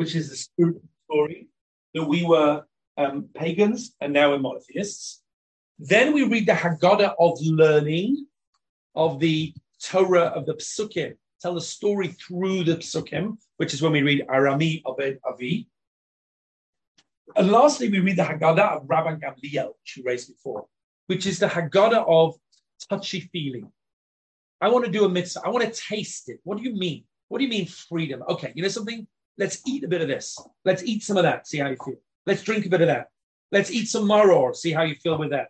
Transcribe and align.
which 0.00 0.14
is 0.14 0.30
the 0.30 0.36
story 1.06 1.46
that 1.92 2.02
we 2.02 2.24
were 2.24 2.64
um, 2.96 3.28
pagans 3.34 3.94
and 4.00 4.14
now 4.14 4.30
we're 4.30 4.38
monotheists. 4.38 5.20
Then 5.78 6.14
we 6.14 6.22
read 6.22 6.46
the 6.46 6.54
Haggadah 6.54 7.16
of 7.18 7.38
learning 7.42 8.26
of 8.94 9.20
the 9.20 9.52
Torah 9.78 10.32
of 10.38 10.46
the 10.46 10.54
Psukim, 10.54 11.16
tell 11.42 11.52
the 11.52 11.60
story 11.60 12.08
through 12.08 12.64
the 12.64 12.76
Psukim, 12.76 13.36
which 13.58 13.74
is 13.74 13.82
when 13.82 13.92
we 13.92 14.00
read 14.00 14.26
Arami 14.26 14.80
Abed 14.86 15.18
Avi. 15.22 15.68
And 17.36 17.52
lastly, 17.52 17.90
we 17.90 18.00
read 18.00 18.16
the 18.16 18.22
Haggadah 18.22 18.76
of 18.76 18.84
Rabban 18.84 19.20
Gamliel, 19.20 19.68
which 19.80 19.98
you 19.98 20.02
raised 20.02 20.28
before, 20.28 20.64
which 21.08 21.26
is 21.26 21.38
the 21.38 21.46
Haggadah 21.46 22.08
of 22.08 22.36
touchy 22.88 23.20
feeling. 23.34 23.70
I 24.62 24.70
want 24.70 24.86
to 24.86 24.90
do 24.90 25.04
a 25.04 25.10
mitzvah. 25.10 25.42
I 25.44 25.50
want 25.50 25.66
to 25.66 25.78
taste 25.78 26.30
it. 26.30 26.40
What 26.44 26.56
do 26.56 26.64
you 26.64 26.74
mean? 26.74 27.04
What 27.28 27.36
do 27.36 27.44
you 27.44 27.50
mean 27.50 27.66
freedom? 27.66 28.22
Okay, 28.30 28.50
you 28.54 28.62
know 28.62 28.68
something? 28.68 29.06
Let's 29.40 29.62
eat 29.66 29.84
a 29.84 29.88
bit 29.88 30.02
of 30.02 30.08
this. 30.08 30.38
Let's 30.66 30.82
eat 30.82 31.02
some 31.02 31.16
of 31.16 31.22
that. 31.22 31.48
See 31.48 31.56
how 31.58 31.70
you 31.70 31.76
feel. 31.82 31.96
Let's 32.26 32.42
drink 32.42 32.66
a 32.66 32.68
bit 32.68 32.82
of 32.82 32.88
that. 32.88 33.08
Let's 33.50 33.70
eat 33.70 33.86
some 33.86 34.06
maror. 34.06 34.54
See 34.54 34.70
how 34.70 34.82
you 34.82 34.94
feel 34.96 35.18
with 35.18 35.30
that. 35.30 35.48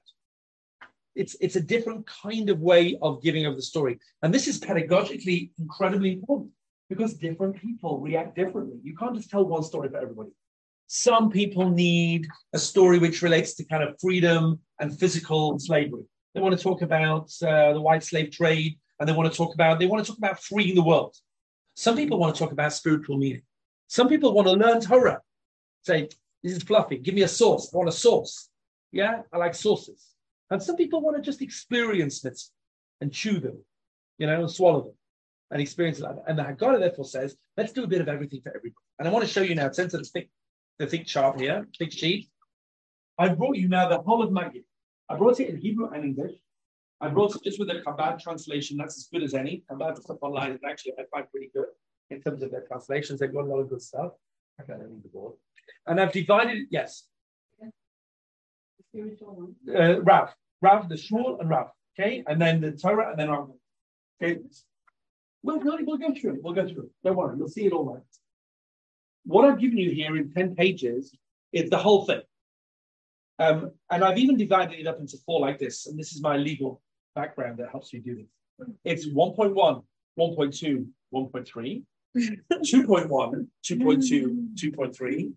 It's 1.17 1.35
it's 1.41 1.57
a 1.57 1.61
different 1.61 2.07
kind 2.07 2.51
of 2.51 2.61
way 2.61 2.97
of 3.03 3.21
giving 3.21 3.47
of 3.47 3.57
the 3.57 3.63
story, 3.63 3.99
and 4.23 4.33
this 4.33 4.47
is 4.47 4.61
pedagogically 4.61 5.51
incredibly 5.59 6.13
important 6.13 6.53
because 6.89 7.15
different 7.15 7.57
people 7.57 7.99
react 7.99 8.37
differently. 8.37 8.79
You 8.85 8.95
can't 8.97 9.17
just 9.17 9.29
tell 9.29 9.45
one 9.45 9.65
story 9.65 9.89
for 9.89 9.97
everybody. 9.97 10.31
Some 10.87 11.29
people 11.29 11.69
need 11.69 12.29
a 12.53 12.61
story 12.61 12.99
which 13.01 13.23
relates 13.23 13.55
to 13.55 13.65
kind 13.65 13.83
of 13.83 13.97
freedom 14.01 14.61
and 14.79 14.97
physical 15.01 15.59
slavery. 15.59 16.05
They 16.33 16.41
want 16.41 16.57
to 16.57 16.63
talk 16.63 16.83
about 16.83 17.25
uh, 17.43 17.73
the 17.73 17.81
white 17.81 18.05
slave 18.05 18.31
trade, 18.31 18.79
and 18.99 19.09
they 19.09 19.13
want 19.13 19.31
to 19.33 19.37
talk 19.37 19.53
about 19.55 19.81
they 19.81 19.87
want 19.87 20.05
to 20.05 20.09
talk 20.09 20.19
about 20.19 20.41
freeing 20.41 20.77
the 20.77 20.89
world. 20.91 21.17
Some 21.75 21.97
people 21.97 22.19
want 22.21 22.37
to 22.37 22.39
talk 22.39 22.53
about 22.53 22.73
spiritual 22.73 23.19
meaning. 23.19 23.43
Some 23.91 24.09
people 24.09 24.33
want 24.33 24.47
to 24.47 24.55
learn 24.55 24.81
Torah. 24.81 25.21
Say, 25.83 26.09
this 26.45 26.53
is 26.53 26.63
fluffy. 26.63 26.97
Give 26.97 27.13
me 27.13 27.23
a 27.23 27.29
sauce. 27.29 27.75
I 27.75 27.77
want 27.77 27.89
a 27.89 27.93
sauce. 27.93 28.49
Yeah, 28.93 29.23
I 29.33 29.37
like 29.37 29.53
sauces. 29.53 30.15
And 30.49 30.63
some 30.63 30.77
people 30.77 31.01
want 31.01 31.17
to 31.17 31.23
just 31.23 31.43
experience 31.43 32.25
it 32.25 32.41
and 33.01 33.13
chew 33.13 33.41
them, 33.41 33.59
you 34.17 34.29
know, 34.29 34.43
and 34.43 34.51
swallow 34.51 34.83
them 34.83 34.95
and 35.51 35.61
experience 35.61 35.99
it. 35.99 36.07
And 36.29 36.39
the 36.39 36.45
Haggadah 36.45 36.79
therefore 36.79 37.05
says, 37.05 37.37
let's 37.57 37.73
do 37.73 37.83
a 37.83 37.89
bit 37.89 38.01
of 38.01 38.09
everything 38.09 38.41
for 38.43 38.51
everybody. 38.51 38.77
And 39.01 39.09
I 39.09 39.11
want 39.11 39.25
to 39.25 39.31
show 39.31 39.43
you 39.43 39.57
now, 39.57 39.73
since 39.73 39.93
it's 39.93 40.11
thick, 40.11 40.31
the 40.79 40.87
thick 40.87 41.05
chart 41.05 41.41
here, 41.41 41.67
thick 41.77 41.91
sheet. 41.91 42.31
I 43.19 43.31
brought 43.31 43.57
you 43.57 43.69
now 43.69 43.89
the 43.89 43.99
whole 43.99 44.23
of 44.23 44.31
Magid. 44.31 44.63
I 45.09 45.17
brought 45.17 45.41
it 45.41 45.49
in 45.49 45.57
Hebrew 45.57 45.89
and 45.89 46.05
English. 46.05 46.37
I 47.01 47.09
brought 47.09 47.35
it 47.35 47.43
just 47.43 47.59
with 47.59 47.71
a 47.71 47.83
Chabad 47.85 48.23
translation. 48.23 48.77
That's 48.77 48.99
as 48.99 49.09
good 49.13 49.25
as 49.25 49.35
any. 49.35 49.65
Chabad 49.69 50.01
stuff 50.01 50.19
online 50.23 50.53
is 50.53 50.61
actually, 50.65 50.93
I 50.93 51.03
find 51.11 51.29
pretty 51.33 51.51
good 51.53 51.67
in 52.11 52.21
terms 52.21 52.43
of 52.43 52.51
their 52.51 52.63
translations. 52.63 53.21
They've 53.21 53.33
got 53.33 53.45
a 53.45 53.47
lot 53.47 53.61
of 53.61 53.71
good 53.71 53.83
stuff. 53.83 54.13
Okay, 54.61 54.73
I 54.73 54.77
can't 54.77 54.91
read 54.91 55.03
the 55.03 55.09
board. 55.09 55.35
And 55.87 56.01
I've 56.01 56.13
divided 56.13 56.67
yes. 56.71 57.05
Uh, 58.95 60.01
Rav, 60.03 60.35
Rav, 60.61 60.89
the 60.89 60.97
Shmuel 60.97 61.41
and 61.41 61.49
Rav. 61.49 61.69
Okay, 61.99 62.25
and 62.27 62.41
then 62.41 62.61
the 62.61 62.73
Torah, 62.73 63.11
and 63.11 63.19
then 63.19 63.29
our. 63.29 63.49
Okay, 64.23 64.41
we'll, 65.43 65.61
we'll 65.61 65.99
go 65.99 66.15
through 66.15 66.35
it. 66.35 66.43
We'll 66.43 66.55
go 66.55 66.67
through 66.67 66.85
it. 66.85 66.91
Don't 67.05 67.17
worry, 67.17 67.37
you'll 67.39 67.49
see 67.49 67.67
it 67.67 67.73
all 67.73 67.95
right. 67.95 68.03
What 69.25 69.45
I've 69.45 69.61
given 69.61 69.79
you 69.79 69.91
here 69.91 70.17
in 70.17 70.33
10 70.33 70.57
pages 70.57 71.17
is 71.53 71.71
the 71.71 71.79
whole 71.79 72.07
thing. 72.07 72.23
Um, 73.39 73.73
and 73.91 74.05
I've 74.05 74.19
even 74.19 74.37
divided 74.37 74.79
it 74.79 74.87
up 74.87 75.01
into 75.01 75.17
four 75.25 75.41
like 75.41 75.59
this. 75.59 75.87
And 75.87 75.99
this 75.99 76.13
is 76.13 76.23
my 76.23 76.37
legal 76.37 76.83
background 77.15 77.59
that 77.59 77.71
helps 77.71 77.93
you 77.93 78.01
do 78.01 78.17
this. 78.17 78.69
It's 78.85 79.07
1.1, 79.09 79.55
1.2, 80.19 80.87
1.3, 81.15 81.83
2.1, 82.17 83.47
2.2, 83.65 84.55
2.3, 84.55 85.33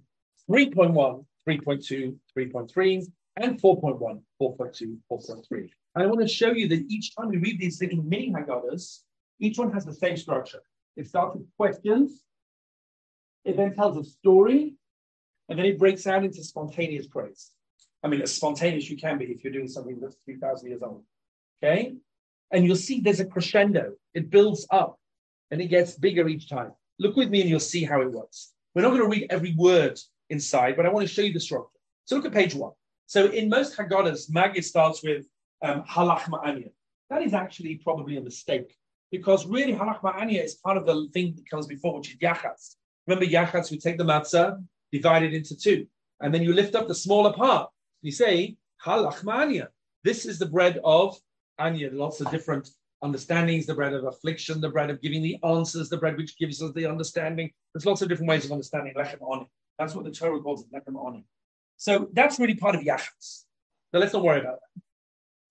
3.1, 0.49 1.25
3.2, 1.47 2.16
3.3, 2.38 3.05
and 3.38 3.61
4.1, 3.61 4.21
4.2, 4.41 4.97
4.3. 5.11 5.69
And 5.95 6.03
I 6.03 6.07
want 6.07 6.21
to 6.21 6.27
show 6.27 6.51
you 6.51 6.67
that 6.69 6.85
each 6.89 7.16
time 7.16 7.29
we 7.29 7.38
read 7.38 7.59
these 7.59 7.81
little 7.81 8.03
mini 8.03 8.31
Haggadahs, 8.31 9.00
each 9.39 9.57
one 9.57 9.72
has 9.72 9.85
the 9.85 9.94
same 9.94 10.17
structure. 10.17 10.61
It 10.95 11.07
starts 11.07 11.35
with 11.35 11.47
questions, 11.57 12.23
it 13.45 13.57
then 13.57 13.75
tells 13.75 13.97
a 13.97 14.09
story, 14.09 14.75
and 15.50 15.59
then 15.59 15.66
it 15.66 15.78
breaks 15.78 16.07
out 16.07 16.23
into 16.23 16.44
spontaneous 16.44 17.07
praise. 17.07 17.51
I 18.03 18.07
mean, 18.07 18.22
as 18.22 18.34
spontaneous 18.34 18.90
you 18.90 18.97
can 18.97 19.17
be 19.17 19.25
if 19.25 19.44
you're 19.44 19.53
doing 19.53 19.67
something 19.67 20.00
that's 20.00 20.17
3,000 20.25 20.69
years 20.69 20.81
old. 20.81 21.03
Okay? 21.61 21.95
And 22.51 22.66
you'll 22.66 22.75
see 22.75 23.00
there's 23.00 23.19
a 23.19 23.25
crescendo. 23.25 23.94
It 24.13 24.29
builds 24.29 24.67
up 24.69 25.00
and 25.53 25.62
it 25.62 25.68
gets 25.68 25.94
bigger 25.94 26.28
each 26.28 26.50
time. 26.50 26.72
Look 26.97 27.16
with 27.16 27.30
me 27.30 27.41
and 27.41 27.50
you'll 27.50 27.59
see 27.59 27.84
how 27.84 28.02
it 28.02 28.12
works. 28.12 28.53
We're 28.74 28.81
not 28.81 28.90
going 28.90 29.03
to 29.03 29.08
read 29.08 29.28
every 29.30 29.53
word 29.56 30.00
inside, 30.31 30.75
but 30.75 30.88
I 30.88 30.90
want 30.90 31.08
to 31.08 31.14
show 31.14 31.22
you 31.22 31.31
the 31.31 31.40
structure. 31.40 31.80
So 32.06 32.16
look 32.16 32.25
at 32.25 32.34
page 32.34 32.56
one. 32.56 32.72
So 33.06 33.28
in 33.28 33.50
most 33.50 33.78
Haggadahs, 33.78 34.31
Magid 34.31 34.64
starts 34.64 35.03
with 35.03 35.28
um, 35.62 35.84
halach 35.84 36.22
ma'anya. 36.22 36.72
That 37.12 37.22
is 37.22 37.36
actually 37.36 37.75
probably 37.84 38.18
a 38.18 38.22
mistake 38.22 38.75
because 39.12 39.46
really 39.46 39.74
halach 39.74 40.02
ma'anya 40.02 40.44
is 40.44 40.56
part 40.56 40.75
of 40.75 40.88
the 40.88 41.08
thing 41.14 41.36
that 41.36 41.47
comes 41.47 41.68
before, 41.68 42.00
which 42.00 42.09
is 42.09 42.18
yachatz. 42.18 42.78
Remember 43.06 43.28
yachatz, 43.28 43.70
we 43.70 43.78
take 43.78 44.00
the 44.00 44.03
matzah, 44.03 44.58
divide 44.91 45.22
it 45.22 45.35
into 45.35 45.56
two, 45.56 45.85
and 46.20 46.34
then 46.34 46.41
you 46.41 46.52
lift 46.53 46.74
up 46.74 46.88
the 46.88 46.96
smaller 46.96 47.31
part. 47.31 47.70
You 48.02 48.12
say 48.12 48.58
halach 48.84 49.24
ma'anya. 49.24 49.68
This 50.03 50.25
is 50.25 50.40
the 50.40 50.47
bread 50.47 50.80
of 50.84 51.16
anya. 51.59 51.91
Lots 51.94 52.22
of 52.22 52.31
different 52.31 52.72
understandings, 53.03 53.66
the 53.66 53.74
bread 53.74 53.94
of 53.94 54.06
affliction, 54.06 54.62
the 54.62 54.69
bread 54.69 54.90
of 54.90 55.02
giving 55.02 55.22
the 55.22 55.38
answers, 55.44 55.90
the 55.90 55.97
bread 55.97 56.18
which 56.18 56.38
gives 56.38 56.62
us 56.62 56.72
the 56.74 56.86
understanding. 56.86 57.52
There's 57.74 57.86
lots 57.86 58.02
of 58.02 58.09
different 58.09 58.30
ways 58.30 58.46
of 58.46 58.52
understanding 58.52 58.94
lechem 58.96 59.22
oni. 59.22 59.47
That's 59.78 59.94
what 59.96 60.06
the 60.06 60.12
Torah 60.12 60.40
calls 60.40 60.64
it, 60.64 60.72
lechem 60.74 60.96
oni. 60.96 61.25
So 61.78 62.08
that's 62.14 62.40
really 62.40 62.56
part 62.56 62.75
of 62.75 62.81
Yachatz. 62.81 63.46
So 63.91 64.00
let's 64.00 64.14
not 64.14 64.24
worry 64.24 64.40
about 64.40 64.59
that. 64.62 64.81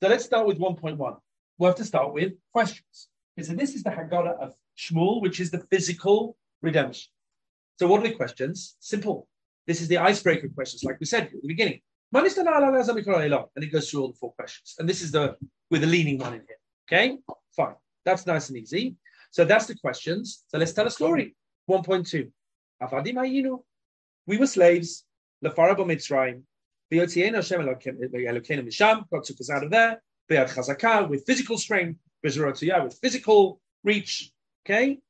So 0.02 0.08
let's 0.08 0.24
start 0.24 0.46
with 0.46 0.58
1.1. 0.58 1.20
We'll 1.58 1.70
have 1.70 1.76
to 1.76 1.84
start 1.84 2.12
with 2.12 2.32
questions. 2.52 3.08
Okay, 3.38 3.46
so 3.46 3.54
this 3.54 3.74
is 3.74 3.82
the 3.82 3.90
Haggadah 3.90 4.38
of 4.40 4.54
Shmuel, 4.76 5.20
which 5.22 5.38
is 5.38 5.50
the 5.50 5.60
physical 5.70 6.36
redemption. 6.62 7.10
So 7.78 7.86
what 7.86 8.00
are 8.00 8.08
the 8.08 8.14
questions? 8.14 8.76
Simple. 8.80 9.28
This 9.66 9.80
is 9.80 9.88
the 9.88 9.98
icebreaker 9.98 10.48
questions, 10.48 10.82
like 10.82 10.98
we 10.98 11.06
said 11.06 11.24
at 11.24 11.32
the 11.32 11.46
beginning. 11.46 11.80
And 12.14 12.26
it 12.26 13.72
goes 13.72 13.90
through 13.90 14.02
all 14.02 14.08
the 14.08 14.14
four 14.14 14.32
questions. 14.32 14.74
And 14.78 14.88
this 14.88 15.02
is 15.02 15.12
the 15.12 15.36
with 15.70 15.80
the 15.82 15.86
leaning 15.86 16.18
one 16.18 16.34
in 16.34 16.42
here. 16.46 16.58
Okay, 16.90 17.18
fine. 17.56 17.74
That's 18.04 18.26
nice 18.26 18.48
and 18.48 18.58
easy. 18.58 18.96
So 19.30 19.44
that's 19.44 19.66
the 19.66 19.74
questions. 19.76 20.44
So 20.48 20.58
let's 20.58 20.72
tell 20.72 20.86
a 20.86 20.90
story. 20.90 21.34
1.2. 21.70 22.30
We 24.26 24.36
were 24.38 24.46
slaves. 24.46 25.04
Lefara 25.44 25.76
b'Mitzrayim. 25.76 26.42
V'yotzienu 26.92 27.36
Hashem 27.36 27.60
Elokeinu 27.60 28.64
misham. 28.64 29.04
God 29.10 29.24
took 29.24 29.40
us 29.40 29.50
out 29.50 29.64
of 29.64 29.70
there. 29.70 30.02
B'yad 30.30 30.52
chazakah 30.52 31.08
with 31.08 31.24
physical 31.26 31.56
strength. 31.58 31.98
B'zerotiyah 32.24 32.84
with 32.84 32.98
physical 33.00 33.60
reach. 33.82 34.32
Okay, 34.64 35.00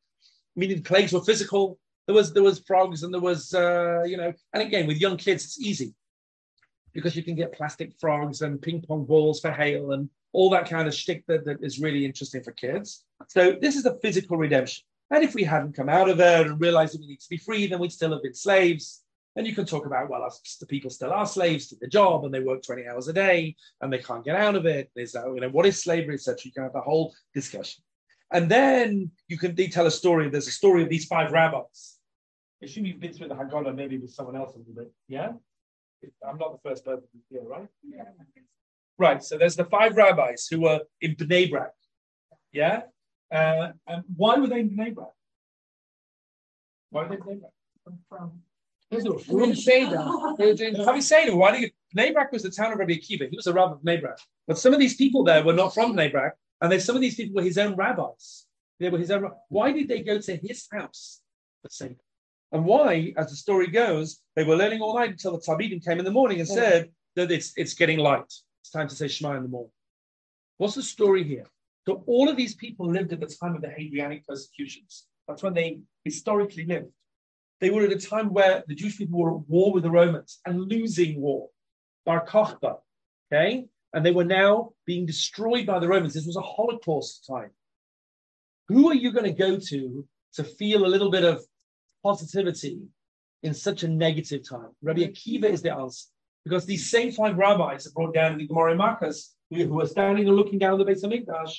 meaning 0.56 0.76
the 0.76 0.82
plagues 0.82 1.12
were 1.12 1.22
physical. 1.22 1.78
There 2.06 2.14
was 2.14 2.32
there 2.32 2.42
was 2.42 2.60
frogs 2.60 3.02
and 3.02 3.12
there 3.12 3.20
was 3.20 3.52
uh, 3.52 4.02
you 4.06 4.16
know, 4.16 4.32
and 4.52 4.62
again 4.62 4.86
with 4.86 4.98
young 4.98 5.16
kids 5.16 5.44
it's 5.44 5.60
easy 5.60 5.94
because 6.92 7.16
you 7.16 7.22
can 7.22 7.34
get 7.34 7.52
plastic 7.52 7.92
frogs 8.00 8.42
and 8.42 8.60
ping 8.60 8.82
pong 8.82 9.04
balls 9.04 9.40
for 9.40 9.50
hail 9.50 9.92
and 9.92 10.08
all 10.32 10.50
that 10.50 10.68
kind 10.68 10.88
of 10.88 10.94
shtick 10.94 11.24
that, 11.26 11.44
that 11.44 11.62
is 11.62 11.80
really 11.80 12.04
interesting 12.04 12.42
for 12.42 12.52
kids. 12.52 13.04
So 13.28 13.56
this 13.60 13.76
is 13.76 13.86
a 13.86 13.98
physical 13.98 14.36
redemption. 14.36 14.84
And 15.10 15.22
if 15.22 15.34
we 15.34 15.44
hadn't 15.44 15.76
come 15.76 15.90
out 15.90 16.08
of 16.08 16.16
there 16.16 16.46
and 16.46 16.60
realized 16.60 16.94
that 16.94 17.00
we 17.00 17.06
need 17.06 17.20
to 17.20 17.28
be 17.28 17.36
free, 17.36 17.66
then 17.66 17.78
we'd 17.78 17.92
still 17.92 18.12
have 18.12 18.22
been 18.22 18.34
slaves. 18.34 19.02
And 19.36 19.46
you 19.46 19.54
can 19.54 19.66
talk 19.66 19.86
about, 19.86 20.10
well, 20.10 20.26
the 20.60 20.66
people 20.66 20.90
still 20.90 21.12
are 21.12 21.26
slaves 21.26 21.66
to 21.68 21.76
the 21.80 21.86
job 21.86 22.24
and 22.24 22.32
they 22.32 22.40
work 22.40 22.62
20 22.62 22.86
hours 22.86 23.08
a 23.08 23.12
day 23.12 23.56
and 23.80 23.92
they 23.92 23.98
can't 23.98 24.24
get 24.24 24.36
out 24.36 24.56
of 24.56 24.66
it. 24.66 24.90
There's, 24.94 25.14
you 25.14 25.40
know, 25.40 25.48
what 25.50 25.66
is 25.66 25.82
slavery, 25.82 26.14
etc. 26.14 26.38
You 26.44 26.52
can 26.52 26.62
have 26.64 26.74
a 26.74 26.80
whole 26.80 27.14
discussion. 27.34 27.82
And 28.30 28.50
then 28.50 29.10
you 29.28 29.38
can 29.38 29.54
tell 29.54 29.86
a 29.86 29.90
story. 29.90 30.28
There's 30.30 30.48
a 30.48 30.52
story 30.52 30.82
of 30.82 30.88
these 30.88 31.04
five 31.04 31.32
rabbis. 31.32 31.98
I 32.62 32.66
assume 32.66 32.86
you've 32.86 33.00
been 33.00 33.12
through 33.12 33.28
the 33.28 33.34
Haggadah 33.34 33.74
maybe 33.74 33.98
with 33.98 34.12
someone 34.12 34.36
else 34.36 34.54
a 34.54 34.58
little 34.58 34.74
bit. 34.74 34.92
Yeah? 35.08 35.32
I'm 36.26 36.38
not 36.38 36.52
the 36.52 36.68
first 36.68 36.84
person 36.84 37.04
here, 37.30 37.42
right? 37.44 37.68
Yeah. 37.86 38.04
Right. 38.98 39.22
So 39.22 39.38
there's 39.38 39.56
the 39.56 39.64
five 39.64 39.96
rabbis 39.96 40.46
who 40.48 40.60
were 40.62 40.80
in 41.00 41.14
Bnei 41.16 41.50
Brak. 41.50 41.72
Yeah? 42.52 42.82
Uh, 43.32 43.72
and 43.86 44.04
why 44.16 44.38
were 44.38 44.46
they 44.46 44.60
in 44.60 44.70
Bnei 44.70 44.94
Brak? 44.94 45.08
Why 46.90 47.02
were 47.02 47.08
they 47.08 47.14
in 47.14 47.20
Bnei 47.22 47.40
Brak? 47.40 47.52
From 48.08 48.42
Having 50.84 51.00
said 51.02 51.28
that, 51.28 51.36
why 51.36 51.58
did 51.58 51.72
Bnei 51.96 52.12
Brak 52.12 52.30
was 52.32 52.42
the 52.42 52.50
town 52.50 52.72
of 52.72 52.78
Rabbi 52.78 52.92
Akiva. 52.92 53.28
He 53.28 53.36
was 53.36 53.46
a 53.46 53.52
rabbi 53.52 53.72
of 53.72 53.80
Bnei 53.80 54.00
Brak. 54.00 54.18
But 54.46 54.58
some 54.58 54.74
of 54.74 54.80
these 54.80 54.96
people 54.96 55.24
there 55.24 55.42
were 55.42 55.52
not 55.52 55.72
from 55.74 55.94
Bnei 55.94 56.12
Brak, 56.12 56.34
and 56.60 56.70
then 56.70 56.80
some 56.80 56.94
of 56.94 57.00
these 57.02 57.14
people 57.14 57.36
were 57.36 57.42
his 57.42 57.58
own 57.58 57.74
rabbis. 57.74 58.46
They 58.78 58.90
were 58.90 58.98
his 58.98 59.10
own. 59.10 59.30
Why 59.48 59.72
did 59.72 59.88
they 59.88 60.02
go 60.02 60.18
to 60.18 60.36
his 60.36 60.66
house? 60.70 61.20
The 61.62 61.70
same? 61.70 61.96
And 62.50 62.66
why, 62.66 63.14
as 63.16 63.30
the 63.30 63.36
story 63.36 63.68
goes, 63.68 64.20
they 64.36 64.44
were 64.44 64.56
learning 64.56 64.82
all 64.82 64.94
night 64.94 65.10
until 65.10 65.32
the 65.32 65.38
Talmidim 65.38 65.82
came 65.84 65.98
in 65.98 66.04
the 66.04 66.10
morning 66.10 66.38
and 66.40 66.48
said 66.48 66.90
that 67.16 67.30
it's 67.30 67.52
it's 67.56 67.74
getting 67.74 67.98
light. 67.98 68.30
It's 68.62 68.70
time 68.70 68.88
to 68.88 68.94
say 68.94 69.08
Shema 69.08 69.36
in 69.36 69.42
the 69.42 69.48
morning. 69.48 69.72
What's 70.56 70.76
the 70.76 70.82
story 70.82 71.24
here? 71.24 71.46
So 71.86 72.04
all 72.06 72.28
of 72.28 72.36
these 72.36 72.54
people 72.54 72.90
lived 72.90 73.12
at 73.12 73.18
the 73.18 73.26
time 73.26 73.56
of 73.56 73.60
the 73.60 73.68
Hadrianic 73.68 74.24
persecutions. 74.24 75.06
That's 75.26 75.42
when 75.42 75.54
they 75.54 75.80
historically 76.04 76.64
lived. 76.64 76.92
They 77.60 77.70
were 77.70 77.82
at 77.82 77.92
a 77.92 77.98
time 77.98 78.32
where 78.32 78.62
the 78.68 78.74
Jewish 78.74 78.98
people 78.98 79.18
were 79.18 79.36
at 79.36 79.48
war 79.48 79.72
with 79.72 79.82
the 79.82 79.90
Romans 79.90 80.40
and 80.46 80.60
losing 80.60 81.20
war. 81.20 81.48
Bar 82.06 82.24
Kokhba, 82.24 82.78
okay? 83.32 83.66
And 83.92 84.06
they 84.06 84.12
were 84.12 84.24
now 84.24 84.72
being 84.86 85.06
destroyed 85.06 85.66
by 85.66 85.80
the 85.80 85.88
Romans. 85.88 86.14
This 86.14 86.26
was 86.26 86.36
a 86.36 86.40
Holocaust 86.40 87.26
time. 87.26 87.50
Who 88.68 88.88
are 88.88 88.94
you 88.94 89.12
going 89.12 89.26
to 89.26 89.32
go 89.32 89.58
to 89.58 90.06
to 90.34 90.44
feel 90.44 90.86
a 90.86 90.88
little 90.88 91.10
bit 91.10 91.24
of 91.24 91.44
positivity 92.02 92.80
in 93.42 93.54
such 93.54 93.82
a 93.82 93.88
negative 93.88 94.48
time? 94.48 94.70
Rabbi 94.82 95.00
Akiva 95.00 95.44
is 95.44 95.62
the 95.62 95.74
answer. 95.74 96.11
Because 96.44 96.66
these 96.66 96.90
same 96.90 97.12
five 97.12 97.36
rabbis 97.36 97.86
are 97.86 97.92
brought 97.92 98.14
down 98.14 98.32
in 98.32 98.38
the 98.38 98.46
Gemara 98.46 98.76
Makkos, 98.76 99.28
who 99.50 99.80
are 99.80 99.86
standing 99.86 100.26
and 100.26 100.36
looking 100.36 100.58
down 100.58 100.78
the 100.78 100.84
base 100.84 101.02
of 101.02 101.10
Mikdash, 101.10 101.56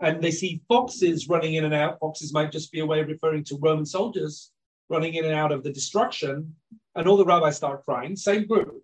and 0.00 0.22
they 0.22 0.30
see 0.30 0.62
foxes 0.68 1.28
running 1.28 1.54
in 1.54 1.64
and 1.64 1.74
out. 1.74 1.98
Foxes 2.00 2.32
might 2.32 2.52
just 2.52 2.72
be 2.72 2.80
a 2.80 2.86
way 2.86 3.00
of 3.00 3.08
referring 3.08 3.44
to 3.44 3.58
Roman 3.60 3.86
soldiers 3.86 4.50
running 4.90 5.14
in 5.14 5.24
and 5.24 5.34
out 5.34 5.52
of 5.52 5.62
the 5.62 5.72
destruction. 5.72 6.54
And 6.94 7.08
all 7.08 7.16
the 7.16 7.24
rabbis 7.24 7.56
start 7.56 7.84
crying, 7.84 8.16
same 8.16 8.46
group. 8.46 8.82